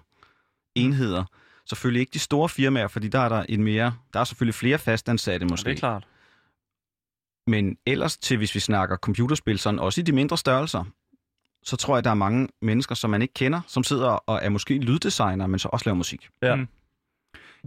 [0.75, 1.23] enheder.
[1.65, 4.77] Selvfølgelig ikke de store firmaer, fordi der er der en mere, der er selvfølgelig flere
[4.77, 5.69] fastansatte måske.
[5.69, 6.07] Det er klart.
[7.47, 10.83] Men ellers til, hvis vi snakker computerspil, sådan også i de mindre størrelser,
[11.67, 14.49] så tror jeg, der er mange mennesker, som man ikke kender, som sidder og er
[14.49, 16.29] måske lyddesigner, men så også laver musik.
[16.41, 16.55] Ja.
[16.55, 16.67] Mm.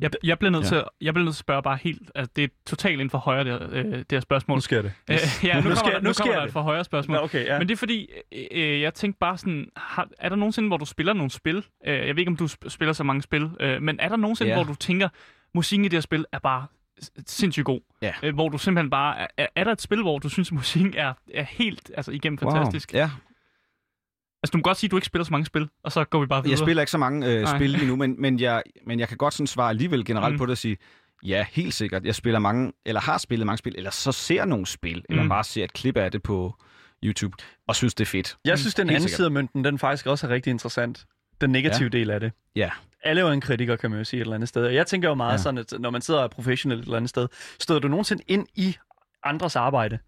[0.01, 0.69] Jeg, jeg, bliver nødt Ja.
[0.69, 3.19] til, jeg bliver nødt til at spørge bare helt, altså det er totalt inden for
[3.19, 4.57] højre, det, her, øh, det her spørgsmål.
[4.57, 4.93] Nu sker det.
[5.11, 6.49] Øh, ja, nu, Nu kommer, sker- der, nu nu sker kommer der det.
[6.49, 7.17] et for højre spørgsmål.
[7.17, 7.59] Nå, okay, ja.
[7.59, 10.77] Men det er fordi, øh, øh, jeg tænkte bare sådan, har, er der nogensinde, hvor
[10.77, 11.65] du spiller nogle spil?
[11.87, 14.17] Øh, jeg ved ikke, om du sp- spiller så mange spil, øh, men er der
[14.17, 14.57] nogensinde, Ja.
[14.57, 15.09] hvor du tænker,
[15.55, 16.67] musikken i det her spil er bare
[17.27, 17.81] sindssygt god?
[18.03, 18.13] Ja.
[18.23, 20.95] Øh, hvor du simpelthen bare, er, er, er der et spil, hvor du synes, musikken
[20.97, 22.93] er, er helt altså, igennem fantastisk?
[22.95, 23.11] Ja,
[24.43, 26.21] Altså, du må godt sige, at du ikke spiller så mange spil, og så går
[26.21, 26.51] vi bare videre.
[26.59, 27.57] jeg spiller ikke så mange øh, Nej.
[27.59, 30.39] spil lige nu, men, men, jeg, men jeg kan godt sådan svare alligevel generelt Mm.
[30.39, 30.77] på det og sige,
[31.25, 32.05] ja, helt sikkert.
[32.05, 35.15] Jeg spiller mange, eller har spillet mange spil, eller så ser nogle spil, mm.
[35.15, 36.55] eller bare ser et klip af det på
[37.05, 37.37] YouTube,
[37.67, 38.37] og synes, det er fedt.
[38.45, 39.17] Jeg synes, den Helt anden sikkert.
[39.17, 41.05] side af mønten, den faktisk også er rigtig interessant.
[41.41, 41.99] Den negative ja.
[41.99, 42.33] del af det.
[42.57, 42.71] Ja.
[43.05, 44.65] Alle er jo en kritiker, kan man jo sige et eller andet sted.
[44.65, 45.33] Og jeg tænker jo meget.
[45.33, 45.39] Ja.
[45.39, 47.29] sådan, at når man sidder og er professionel et eller andet sted,
[47.61, 48.77] støder du nogensinde ind i
[49.25, 49.99] andres arbejde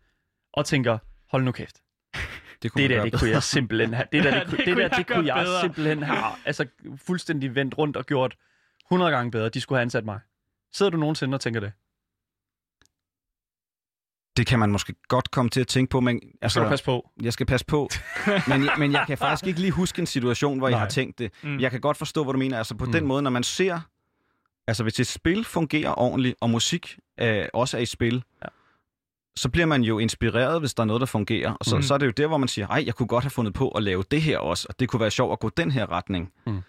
[0.53, 0.99] og tænker,
[1.31, 1.77] hold nu kæft,
[2.63, 4.07] Det, kunne det der, det kunne jeg simpelthen have.
[4.13, 5.61] Det der, det, kunne, det det kunne der, jeg det kunne jeg bedre.
[5.61, 8.37] simpelthen have altså, fuldstændig vendt rundt og gjort
[8.87, 9.49] 100 gange bedre.
[9.49, 10.21] De skulle have ansat mig.
[10.73, 11.73] Sidder du nogensinde og tænker det?
[14.37, 16.85] Det kan man måske godt komme til at tænke på, men Altså, skal du passe
[16.85, 17.11] på.
[17.23, 17.89] jeg skal passe på.
[18.49, 20.81] men, men jeg kan faktisk ikke lige huske en situation, hvor jeg Nej.
[20.81, 21.33] har tænkt det.
[21.43, 21.61] Mm.
[21.61, 22.59] Jeg kan godt forstå, hvad du mener.
[22.59, 22.93] Altså på mm.
[22.93, 23.81] den måde, når man ser...
[24.67, 28.49] Altså hvis et spil fungerer ordentligt, og musik øh, også er i spil, Ja.
[29.37, 31.53] Så bliver man jo inspireret, hvis der er noget, der fungerer.
[31.53, 31.83] Og så, Mm.
[31.83, 33.69] så er det jo der, hvor man siger, ej, jeg kunne godt have fundet på
[33.69, 36.33] at lave det her også, og det kunne være sjovt at gå den her retning.
[36.47, 36.61] Mm.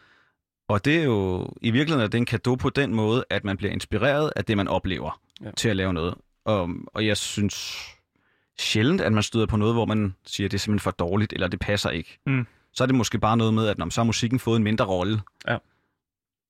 [0.68, 3.57] Og det er jo i virkeligheden er det en kado på den måde, at man
[3.57, 5.51] bliver inspireret af det, man oplever Ja.
[5.51, 6.16] til at lave noget.
[6.45, 7.78] Og, og jeg synes
[8.59, 11.47] sjældent, at man støder på noget, hvor man siger, det er simpelthen for dårligt, eller
[11.47, 12.20] det passer ikke.
[12.26, 12.47] Mm.
[12.74, 14.86] Så er det måske bare noget med, at når, så har musikken fået en mindre
[14.86, 15.22] rolle.
[15.47, 15.57] Ja.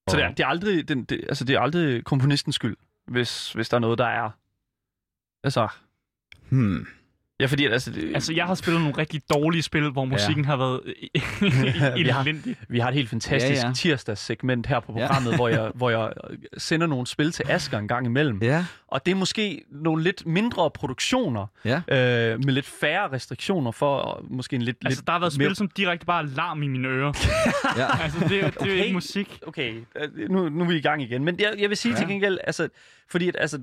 [0.09, 3.53] Så det er, det er aldrig, den, det, altså, det er aldrig komponistens skyld, hvis,
[3.53, 4.29] hvis der er noget, der er...
[5.43, 5.67] Altså,
[6.49, 6.87] Hmm.
[7.39, 10.49] ja, fordi altså, det, Altså, jeg har spillet nogle rigtig dårlige spil, hvor musikken ja.
[10.49, 10.81] har været
[11.97, 12.55] elendig.
[12.69, 15.35] Vi har et helt fantastisk ja, Ja, tirsdagssegment her på programmet, ja.
[15.35, 16.13] hvor, jeg, hvor jeg
[16.57, 18.39] sender nogle spil til Asger en gang imellem.
[18.43, 18.65] Ja.
[18.87, 21.75] Og det er måske nogle lidt mindre produktioner, Ja.
[21.77, 24.77] øh, med lidt færre restriktioner for øh, måske en lidt...
[24.85, 27.13] Altså, lidt der har været mere- spil, som direkte bare er larm i mine ører.
[27.77, 28.03] ja.
[28.03, 28.83] altså, det, er det er jo Okay.
[28.83, 29.39] ikke musik.
[29.47, 31.23] Okay, øh, nu, nu er vi i gang igen.
[31.23, 31.91] Men jeg, jeg vil sige.
[31.93, 31.97] Ja.
[31.99, 32.67] til gengæld, altså,
[33.09, 33.59] fordi at, altså,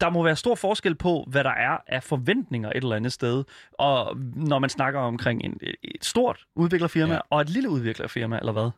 [0.00, 3.44] der må være stor forskel på, hvad der er af forventninger et eller andet sted.
[3.72, 7.20] Og når man snakker omkring en, et stort udviklerfirma ja.
[7.30, 8.70] Og et lille udviklerfirma, eller hvad?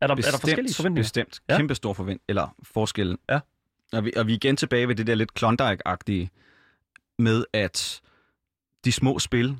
[0.00, 1.04] Er der, er der forskellige forventninger?
[1.04, 1.40] Bestemt.
[1.48, 1.54] Ja.
[1.54, 1.58] Ja.
[1.58, 3.18] Kæmpe stor forvent eller forskel.
[3.30, 3.40] Ja.
[3.92, 6.28] Og vi, og vi er igen tilbage ved det der lidt Klondike-agtige
[7.18, 8.00] med, at
[8.84, 9.56] de små spil,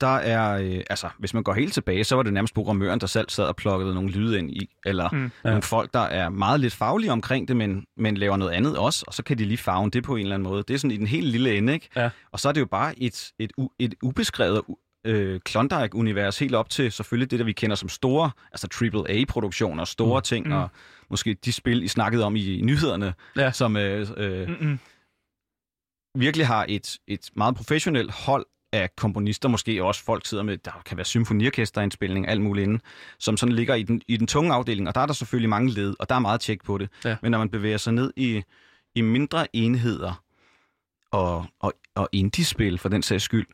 [0.00, 3.06] der er, øh, altså hvis man går helt tilbage, så var det nærmest programmøren, der
[3.06, 5.18] selv sad og plukkede nogle lyde ind i, eller Mm.
[5.18, 5.30] mm.
[5.44, 5.48] Ja.
[5.48, 9.04] nogle folk, der er meget lidt faglige omkring det, men, men laver noget andet også,
[9.06, 10.62] og så kan de lige farve det på en eller anden måde.
[10.68, 11.88] Det er sådan i den helt lille ende, ikke?
[11.96, 12.10] Ja.
[12.32, 14.62] Og så er det jo bare et, et, et ubeskrevet
[15.06, 20.18] øh, Klondike-univers, helt op til selvfølgelig det, der vi kender som store, altså AAA-produktioner, store
[20.18, 20.22] Mm.
[20.22, 20.52] ting, Mm.
[20.52, 20.58] mm.
[20.58, 20.68] og
[21.10, 23.52] måske de spil, I snakkede om i nyhederne, Ja.
[23.52, 24.78] som øh, øh, Mm-mm.
[26.18, 30.82] virkelig har et, et meget professionelt hold af komponister, måske også folk sidder med, der
[30.86, 32.80] kan være symfoniorkesterindspilning, alt muligt inden,
[33.18, 35.70] som sådan ligger i den, i den tunge afdeling, og der er der selvfølgelig mange
[35.70, 36.88] led, og der er meget tjek på det.
[37.04, 37.16] Ja.
[37.22, 38.42] Men når man bevæger sig ned i,
[38.94, 40.22] i mindre enheder
[41.10, 43.46] og, og, og indie-spil for den sags skyld,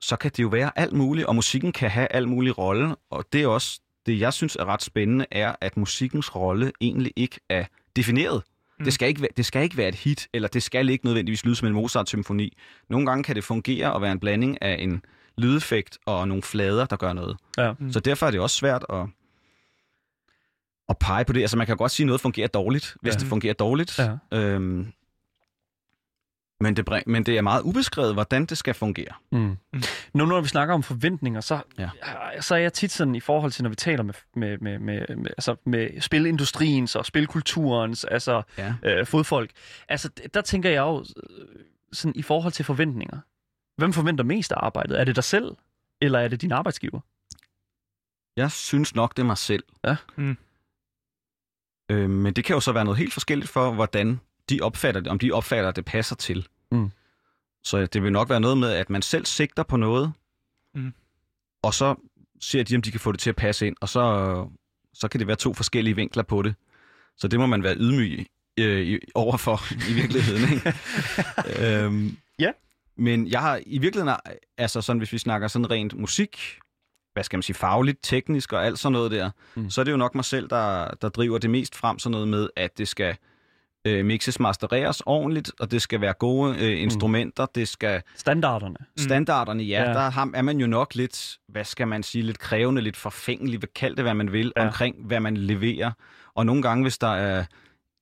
[0.00, 3.24] så kan det jo være alt muligt, og musikken kan have alt mulig rolle, og
[3.32, 7.40] det er også det, jeg synes er ret spændende, er, at musikkens rolle egentlig ikke
[7.48, 7.64] er
[7.96, 8.42] defineret.
[8.82, 8.84] Mm.
[8.84, 11.44] Det, skal ikke være, det skal ikke være et hit, eller det skal ikke nødvendigvis
[11.44, 12.56] lyde som en Mozart-symfoni.
[12.90, 15.02] Nogle gange kan det fungere og være en blanding af en
[15.38, 17.36] lydeffekt og nogle flader, der gør noget.
[17.58, 17.72] Ja.
[17.78, 17.92] Mm.
[17.92, 19.06] Så derfor er det også svært at,
[20.88, 21.40] at pege på det.
[21.40, 23.18] Altså man kan godt sige, at noget fungerer dårligt, hvis ja.
[23.18, 23.98] det fungerer dårligt.
[23.98, 24.38] Ja.
[24.38, 24.92] Øhm,
[26.62, 29.14] men, det, bring- men det er meget ubeskrevet, hvordan det skal fungere.
[29.32, 29.56] Mm.
[30.14, 31.90] Nu når vi snakker om forventninger, så, Ja.
[32.40, 35.16] så er jeg tit sådan i forhold til, når vi taler med, med, med, med,
[35.16, 38.74] med, altså med spilindustriens og spilkulturens, altså Ja.
[38.82, 39.50] øh, fodfolk,
[39.88, 41.56] altså der tænker jeg jo øh,
[41.92, 43.18] sådan i forhold til forventninger.
[43.76, 45.00] Hvem forventer mest af arbejdet?
[45.00, 45.56] Er det dig selv,
[46.00, 47.00] eller er det din arbejdsgiver?
[48.36, 49.64] Jeg synes nok, det er mig selv.
[49.84, 49.96] Ja.
[50.16, 50.36] Mm.
[51.90, 54.20] Øh, men det kan jo så være noget helt forskelligt for, hvordan
[54.56, 56.46] de opfatter det, om de opfatter, at det passer til.
[56.72, 56.90] Mm.
[57.64, 60.12] Så det vil nok være noget med, at man selv sigter på noget,
[60.74, 60.92] Mm.
[61.62, 61.94] og så
[62.40, 64.46] ser de, om de kan få det til at passe ind, og så,
[64.94, 66.54] så kan det være to forskellige vinkler på det.
[67.16, 68.26] Så det må man være ydmyg
[68.58, 70.52] øh, i- overfor i virkeligheden.
[70.52, 70.74] Ikke?
[71.84, 72.50] øhm, Ja.
[72.96, 74.16] Men jeg har i virkeligheden,
[74.58, 76.58] altså sådan, hvis vi snakker sådan rent musik,
[77.12, 79.62] hvad skal man sige, fagligt, teknisk og alt sådan noget der, Mm.
[79.62, 79.70] mm.
[79.70, 82.28] så er det jo nok mig selv, der, der driver det mest frem sådan noget
[82.28, 83.16] med, at det skal
[83.84, 88.76] øh, mixes, mastereres ordentligt, og det skal være gode øh, instrumenter, det skal Standarderne.
[88.98, 89.88] standarderne, ja, Ja.
[89.92, 93.60] der har- er man jo nok lidt, hvad skal man sige, lidt krævende, lidt forfængelig,
[93.74, 94.66] kald det, hvad man vil, ja.
[94.66, 95.90] omkring, hvad man leverer.
[96.34, 97.44] Og nogle gange, hvis der er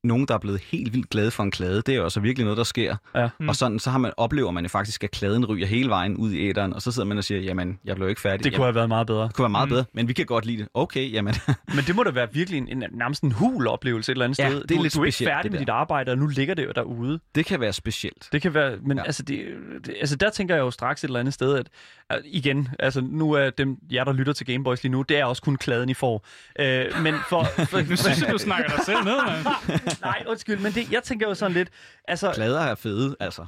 [0.05, 2.45] nogen, der er blevet helt vildt glade for en klade, det er jo også virkelig
[2.45, 2.97] noget, der sker.
[3.15, 3.29] Ja.
[3.41, 3.49] Mm.
[3.49, 6.33] Og sådan, så har man, oplever man jo faktisk, at kladen ryger hele vejen ud
[6.33, 8.45] i æderen, og så sidder man og siger, jamen, jeg blev ikke færdig.
[8.45, 9.23] Det kunne jamen, have været meget bedre.
[9.25, 9.73] det kunne være meget Mm.
[9.73, 10.69] bedre, men vi kan godt lide det.
[10.75, 11.35] Okay, jamen,
[11.77, 14.39] Men det må da være virkelig en, en nærmest en hul oplevelse et eller andet
[14.39, 14.63] Ja, sted.
[14.63, 16.55] det er du, lidt du er ikke specielt, færdig med dit arbejde, og nu ligger
[16.55, 17.21] det jo derude.
[17.35, 18.29] det kan være specielt.
[18.33, 19.03] Det kan være, men ja.
[19.05, 19.45] Altså, det,
[19.87, 21.69] det, altså der tænker jeg jo straks et eller andet sted, at
[22.25, 25.43] igen, altså nu er dem, jer der lytter til Gameboys lige nu, det er også
[25.43, 26.27] kun kladen, I får.
[26.59, 27.45] Øh, men for...
[27.71, 29.45] for Nu synes jeg, du snakker dig selv ned, mand.
[30.03, 31.69] nej, undskyld, men det, jeg tænker jo sådan lidt,
[32.09, 32.33] altså...
[32.33, 33.47] Klader er fede, altså.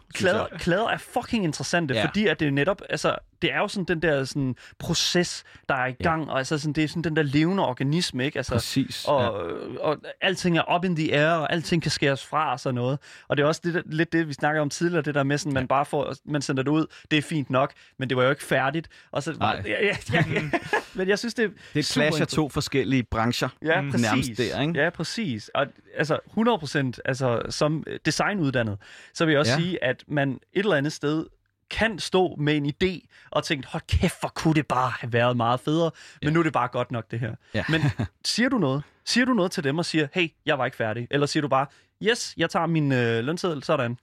[0.51, 0.59] jeg.
[0.61, 2.05] klæder er fucking interessante, ja.
[2.05, 5.74] Fordi at det er netop, altså, det er jo sådan den der sådan, proces, der
[5.74, 6.05] er i Ja.
[6.11, 8.36] gang, og altså sådan, det er sådan den der levende organisme, ikke?
[8.38, 9.05] Altså, Præcis.
[9.09, 9.80] og, ja.
[9.80, 12.99] og alting er up in the air, og alting kan skæres fra og sådan noget.
[13.28, 15.38] Og det er også det, der- lidt det, vi snakker om tidligere, det der med,
[15.38, 18.22] sådan, man bare får, man sender det ud, det er fint nok, men det var
[18.24, 18.88] jo ikke færdigt.
[19.12, 19.62] Og så, Nej.
[19.66, 20.43] ja, ja, ja, ja.
[20.95, 23.49] men jeg synes, det, Det er et super clash af to forskellige brancher.
[23.62, 23.90] Ja, Mm.
[23.90, 24.07] præcis.
[24.07, 24.80] Nærmest der, ikke?
[24.82, 25.49] Ja, præcis.
[25.55, 25.66] Og
[25.97, 28.78] altså 100% altså, som designuddannet,
[29.14, 29.59] så vil jeg også ja.
[29.59, 29.62] Ja.
[29.64, 31.26] sige, at man et eller andet sted
[31.73, 35.37] kan stå med en idé og tænke, hold kæft, hvor kunne det bare have været
[35.37, 35.91] meget federe,
[36.23, 36.35] men Ja.
[36.35, 37.35] nu er det bare godt nok det her.
[37.55, 37.64] Ja.
[37.68, 37.81] Men
[38.25, 38.83] siger du noget?
[39.05, 41.07] Siger du noget til dem og siger, hey, jeg var ikke færdig?
[41.11, 41.66] Eller siger du bare,
[42.03, 43.99] yes, jeg tager min øh, lønseddel, sådan.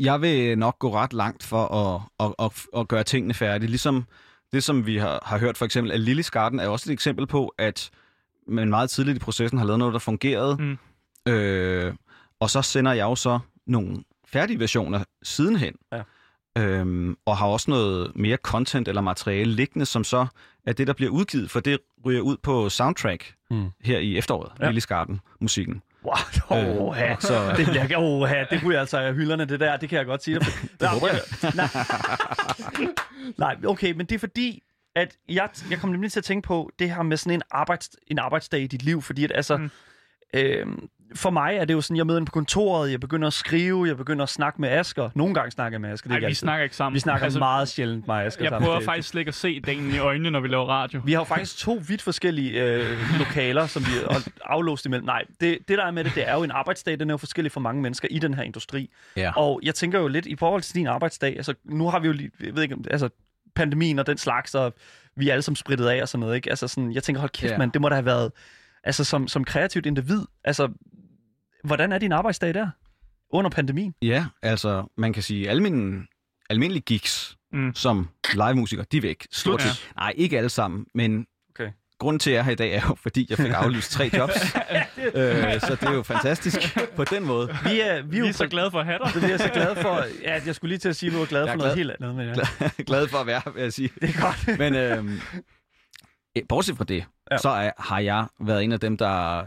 [0.00, 3.68] Jeg vil nok gå ret langt for at, at, at, at gøre tingene færdige.
[3.70, 4.04] Ligesom
[4.52, 7.26] det, som vi har, har hørt for eksempel, at Lillys Garden er også et eksempel
[7.26, 7.90] på, at
[8.48, 10.56] man meget tidligt i processen har lavet noget, der fungerede.
[10.56, 10.78] Mm.
[11.32, 11.94] Øh,
[12.40, 15.74] og så sender jeg jo så nogle færdige versioner sidenhen.
[15.92, 16.02] Ja.
[16.56, 20.26] Øhm, og har også noget mere content eller materiale liggende, som så
[20.66, 23.66] er det, der bliver udgivet, for det ryger ud på soundtrack Mm.
[23.84, 24.66] her i efteråret, Ja.
[24.66, 25.82] Lillys Garden, musikken.
[26.04, 27.16] Wow, Øh, oh, ja.
[27.20, 30.22] så- det bliver oh, det ryger altså af hylderne, det der, det kan jeg godt
[30.24, 30.46] sige dig.
[30.80, 31.20] det håber jeg.
[33.38, 34.62] Nej, okay, men det er fordi,
[34.94, 37.90] at jeg, jeg kom nemlig til at tænke på det her med sådan en, arbejds,
[38.06, 39.62] en arbejdsdag i dit liv, fordi at altså, mm.
[40.34, 40.40] Mm.
[40.40, 40.66] øh,
[41.14, 43.88] for mig er det jo sådan, jeg møder ind på kontoret, jeg begynder at skrive,
[43.88, 45.10] jeg begynder at snakke med Asger.
[45.14, 46.36] Nogle gange snakker jeg med Asger, det er ikke vi altid.
[46.36, 46.94] snakker ikke sammen.
[46.94, 48.66] vi snakker altså, meget sjældent med Asger Jeg sammen.
[48.66, 51.00] prøver faktisk slet ikke at se dagen i øjnene, når vi laver radio.
[51.04, 55.06] vi har jo faktisk to vidt forskellige øh, lokaler, som vi er aflåst imellem.
[55.06, 57.18] Nej, det, det der er med det, det er jo en arbejdsdag, den er jo
[57.18, 58.90] forskellig for mange mennesker i den her industri.
[59.16, 59.32] Ja.
[59.36, 62.12] Og jeg tænker jo lidt i forhold til din arbejdsdag, altså nu har vi jo
[62.12, 63.08] lige, jeg ved ikke, om- altså
[63.54, 64.74] pandemien og den slags, og
[65.16, 66.50] vi er alle sammen spritet af og sådan noget, ikke?
[66.50, 67.58] Altså sådan, jeg tænker, hold kæft, Ja.
[67.58, 68.32] mand, det må da have været,
[68.84, 70.68] altså som, som kreativt individ, altså,
[71.66, 72.68] hvordan er din arbejdsdag der?
[73.30, 73.94] Under pandemien?
[74.02, 76.06] Ja, altså man kan sige, alle mine
[76.50, 77.74] almindelige gigs Mm.
[77.74, 79.26] som live-musiker, de er væk.
[79.32, 79.68] Stort Ja.
[79.68, 79.90] set.
[79.96, 81.70] Nej, ikke alle sammen, men Okay.
[81.98, 84.10] grunden til, at jeg er her i dag, er jo, fordi jeg fik aflyst tre
[84.18, 84.34] jobs.
[85.14, 87.48] øh, så det er jo fantastisk på den måde.
[87.64, 89.22] Vi er, vi Vi er, er jo så glade for at have dig.
[89.22, 90.04] det er så glad for.
[90.22, 91.74] Ja, jeg skulle lige til at sige, at du var glad Jeg for er noget
[91.74, 91.76] glad.
[91.76, 92.14] helt andet.
[92.60, 92.82] Men ja.
[92.90, 93.90] Glad for at være her, vil jeg sige.
[94.00, 94.58] Det er godt.
[94.58, 97.38] Men eh, bortset fra det, ja.
[97.38, 99.42] så er, har jeg været en af dem, der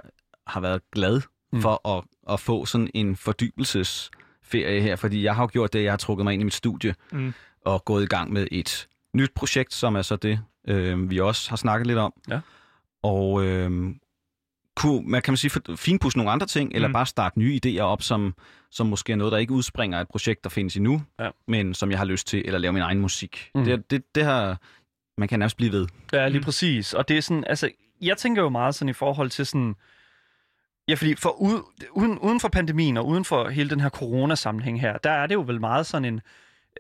[0.48, 1.22] har været glad
[1.54, 1.62] Mm.
[1.62, 5.92] for at, at få sådan en fordybelsesferie her, fordi jeg har jo gjort det, jeg
[5.92, 7.34] har trukket mig ind i mit studie, Mm.
[7.66, 11.50] og gået i gang med et nyt projekt, som er så det, øh, vi også
[11.50, 12.14] har snakket lidt om.
[12.30, 12.40] Ja.
[13.04, 13.72] Og øh,
[14.76, 16.94] kunne, man kan man sige, finpudse nogle andre ting, eller Mm.
[16.94, 18.34] bare starte nye idéer op, som,
[18.72, 21.30] som måske er noget, der ikke udspringer af et projekt, der findes endnu, Ja.
[21.48, 23.50] men som jeg har lyst til, eller lave min egen musik.
[23.56, 23.64] Mm.
[23.66, 24.58] Det, det, det har,
[25.18, 25.88] man kan nærmest blive ved.
[26.14, 26.44] Ja, lige Mm.
[26.46, 26.94] præcis.
[26.94, 27.70] Og det er sådan, altså,
[28.02, 29.76] jeg tænker jo meget sådan i forhold til sådan,
[30.90, 31.62] ja, fordi for ud,
[31.92, 35.36] uden, uden for pandemien og uden for hele den her coronasammenhæng her, der er det
[35.36, 36.22] jo vel meget sådan en,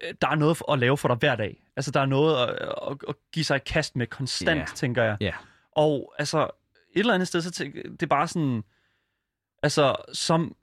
[0.04, 1.64] øh, der er noget at lave for dig hver dag.
[1.76, 2.50] Altså, der er noget at,
[2.92, 4.66] at, at give sig i kast med konstant, Ja.
[4.76, 5.18] tænker jeg.
[5.22, 5.32] Ja.
[5.72, 8.64] Og altså, et eller andet sted, så tænker, det er bare sådan,
[9.64, 10.56] altså, som,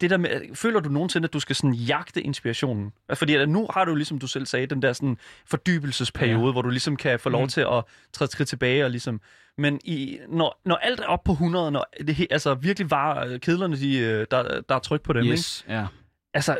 [0.00, 2.92] det der med, føler du nogensinde, at du skal sådan jagte inspirationen?
[3.08, 6.52] Altså, Fordi at nu har du ligesom du selv sagde, den der sådan fordybelsesperiode, ja.
[6.52, 7.48] hvor du ligesom kan få lov Mm.
[7.48, 9.20] til at træde skridt tilbage og ligesom...
[9.58, 13.40] Men i, når, når alt er op på 100, når det altså virkelig var øh,
[13.40, 15.32] kedlerne, de, øh, der, der er tryk på dem, ikke?
[15.32, 15.86] Yes, ja.
[16.34, 16.56] Altså,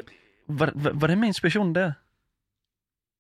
[0.49, 1.93] hvordan, hvordan med inspirationen der?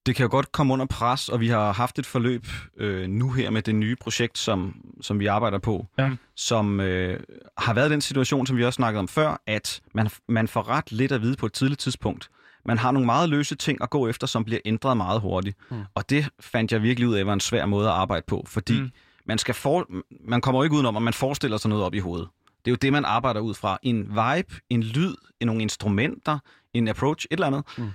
[0.09, 2.46] Det kan jo godt komme under pres, og vi har haft et forløb
[2.76, 6.11] øh, nu her med det nye projekt, som, som vi arbejder på, Ja.
[6.36, 7.20] som øh,
[7.59, 10.92] har været den situation, som vi også snakkede om før, at man, man får ret
[10.92, 12.30] lidt at vide på et tidligt tidspunkt.
[12.64, 15.56] Man har nogle meget løse ting at gå efter, som bliver ændret meget hurtigt.
[15.70, 15.82] Mm.
[15.94, 18.80] Og det fandt jeg virkelig ud af, var en svær måde at arbejde på, fordi
[18.80, 18.90] mm.
[19.26, 19.86] man, skal for,
[20.28, 22.28] man kommer jo ikke udenom, at man forestiller sig noget op i hovedet.
[22.64, 23.78] Det er jo det, man arbejder ud fra.
[23.82, 26.38] En vibe, en lyd, nogle instrumenter,
[26.74, 27.64] en approach, et eller andet.
[27.78, 27.90] Mm.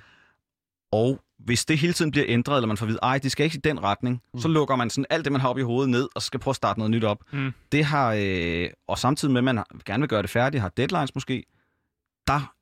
[0.91, 3.44] Og hvis det hele tiden bliver ændret, eller man får at vide, ej, det skal
[3.44, 4.39] ikke i den retning, Mm.
[4.39, 6.52] så lukker man sådan alt det, man har op i hovedet ned, og skal prøve
[6.52, 7.20] at starte noget nyt op.
[7.32, 7.54] Mm.
[7.72, 11.16] Det har, øh, og samtidig med, at man gerne vil gøre det færdigt, har deadlines
[11.16, 11.44] måske,
[12.28, 12.54] der,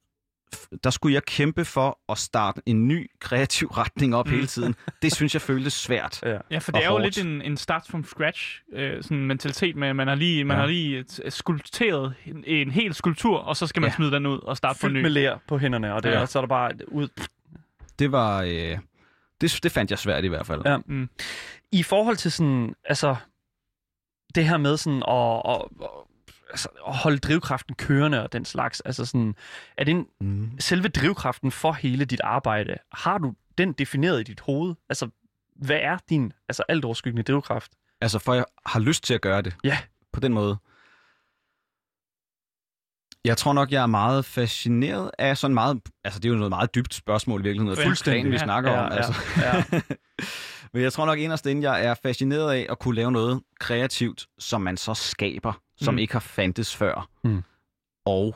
[0.84, 4.32] der skulle jeg kæmpe for at starte en ny kreativ retning op Mm.
[4.32, 4.76] hele tiden.
[5.02, 6.20] Det synes jeg føltes svært.
[6.24, 6.38] Ja.
[6.52, 7.04] Ja, for det er jo hårdt.
[7.04, 10.44] lidt en, en start from scratch øh, sådan en mentalitet med, at man har lige,
[10.44, 10.62] man Ja.
[10.62, 13.96] har lige t- skulpteret en, en hel skulptur, og så skal man Ja.
[13.96, 15.02] smide den ud og starte på Fyldt ny.
[15.02, 16.22] med lær på hænderne, og, det, Ja.
[16.22, 17.08] og så er der bare ud...
[18.02, 18.42] Det var...
[18.42, 18.78] Øh,
[19.42, 20.62] det, det fandt jeg svært i hvert fald.
[20.66, 20.78] Ja.
[20.86, 21.10] Mm.
[21.72, 23.16] I forhold til sådan, altså,
[24.36, 25.88] det her med sådan at, at,
[26.50, 29.36] altså, at holde drivkraften kørende og den slags, altså sådan,
[29.78, 30.60] er det en, Mm.
[30.60, 34.76] selve drivkraften for hele dit arbejde, har du den defineret i dit hoved?
[34.90, 35.10] Altså,
[35.56, 36.84] hvad er din altså alt
[37.28, 37.72] drivkraft?
[38.02, 39.56] Altså, for jeg har lyst til at gøre det.
[39.64, 39.78] Ja.
[40.14, 40.58] På den måde.
[43.26, 45.82] Jeg tror nok, jeg er meget fascineret af sådan meget...
[46.04, 47.66] Altså, det er jo noget meget dybt spørgsmål i virkeligheden.
[47.66, 48.22] Noget Fuldstændig.
[48.24, 48.44] fuldstændig, vi Ja.
[48.44, 48.92] snakker Ja, om.
[48.92, 49.14] ja, Altså.
[49.38, 49.82] ja.
[50.74, 54.28] Men jeg tror nok inderst inde, jeg er fascineret af at kunne lave noget kreativt,
[54.40, 55.96] som man så skaber, som Mm.
[55.96, 56.00] mm.
[56.00, 57.10] ikke har fandtes før.
[57.24, 57.44] Mm.
[58.06, 58.36] Og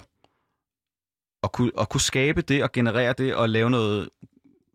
[1.43, 4.09] at kunne, at kunne skabe det og generere det og lave noget,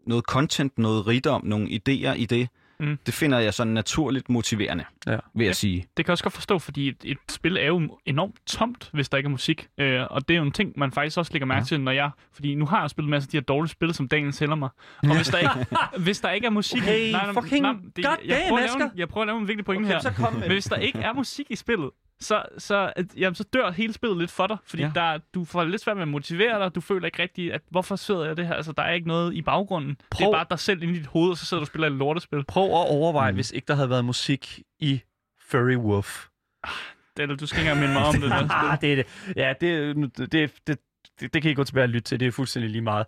[0.07, 2.49] noget content, noget rigdom, nogle idéer i det,
[2.81, 2.99] Mm.
[3.07, 5.11] det finder jeg sådan naturligt motiverende, Ja.
[5.13, 5.53] vil jeg Ja.
[5.53, 5.77] sige.
[5.97, 9.09] Det kan jeg også godt forstå, fordi et, et spil er jo enormt tomt, hvis
[9.09, 9.69] der ikke er musik.
[9.79, 11.65] Øh, og det er jo en ting, man faktisk også lægger mærke Ja.
[11.65, 12.11] til, når jeg...
[12.33, 14.69] Fordi nu har jeg spillet masser af de her dårlige spil, som Daniel sælger mig.
[15.03, 15.67] Og hvis der ikke,
[16.05, 16.83] hvis der ikke er musik...
[16.83, 18.85] Hey, fucking jeg, goddamn, prøver at lave, Asger.
[18.85, 20.01] en- jeg prøver at lave en vigtig pointe Okay, her.
[20.01, 21.91] så kom med Men hvis der ikke er musik i spillet,
[22.21, 24.57] så, så, at, jamen, så dør hele spillet lidt for dig.
[24.65, 24.91] Fordi ja.
[24.95, 26.75] Der, du får lidt svært med at motivere dig.
[26.75, 28.55] Du føler ikke rigtigt, at hvorfor sidder jeg det her?
[28.55, 29.91] Altså, der er ikke noget i baggrunden.
[29.91, 31.67] Det Prøv- er bare dig selv inde i dit hoved, og så sidder du og
[31.67, 32.45] spiller et lortespil.
[32.45, 33.35] Prøv at overveje, mm.
[33.35, 35.01] Hvis ikke der havde været musik i
[35.51, 36.27] Furry Wolf.
[37.17, 38.31] Det, eller, du skal ikke engang minde mig om det.
[38.31, 39.07] Der ah, det er det.
[39.37, 40.79] Ja, det, det, det,
[41.21, 42.21] det, det, kan I gå tilbage og lytte til.
[42.21, 43.07] Det er fuldstændig lige meget.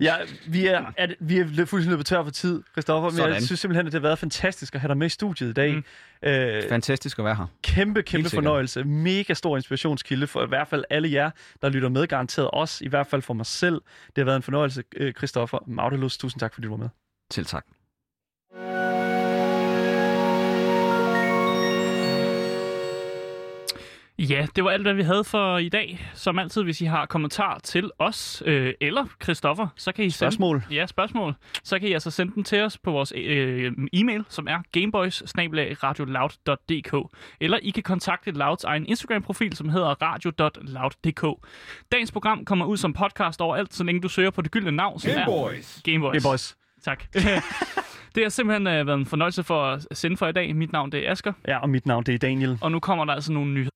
[0.00, 0.14] Ja,
[0.46, 3.42] vi er, er, vi er fuldstændig løbet tør for tid, Christoffer, men jeg Sådan.
[3.42, 5.74] synes simpelthen, at det har været fantastisk at have dig med i studiet i dag.
[5.74, 5.84] Mm.
[6.28, 7.46] Øh, Fantastisk at være her.
[7.62, 8.84] kæmpe, kæmpe fornøjelse.
[8.84, 11.30] Mega stor inspirationskilde for i hvert fald alle jer,
[11.62, 13.74] der lytter med, garanteret os, i hvert fald for mig selv.
[14.06, 16.18] Det har været en fornøjelse, øh, Christoffer Maudelus.
[16.18, 16.88] Tusind tak, fordi du var med.
[17.30, 17.64] Til tak.
[24.30, 26.10] Ja, det var alt, hvad vi havde for i dag.
[26.14, 30.16] Som altid, hvis I har kommentar til os, øh, eller Christoffer, så kan I sende...
[30.16, 30.62] Spørgsmål?
[30.70, 31.34] Ja, spørgsmål.
[31.64, 35.22] Så kan I altså sende dem til os på vores øh, e-mail, som er gameboys
[37.40, 41.46] Eller I kan kontakte Louds egen Instagram-profil, som hedder radio.loud.dk.
[41.92, 45.00] Dagens program kommer ud som podcast overalt, så længe du søger på det gyldne navn,
[45.00, 45.24] som er
[45.84, 46.22] Gameboys.
[46.24, 46.56] Hey boys.
[46.82, 47.04] Tak.
[48.14, 50.56] det har simpelthen øh, været en fornøjelse for at sende for i dag.
[50.56, 52.58] Mit navn det er Asker, Ja, og mit navn det er Daniel.
[52.60, 53.70] og nu kommer der altså nogle nyheder.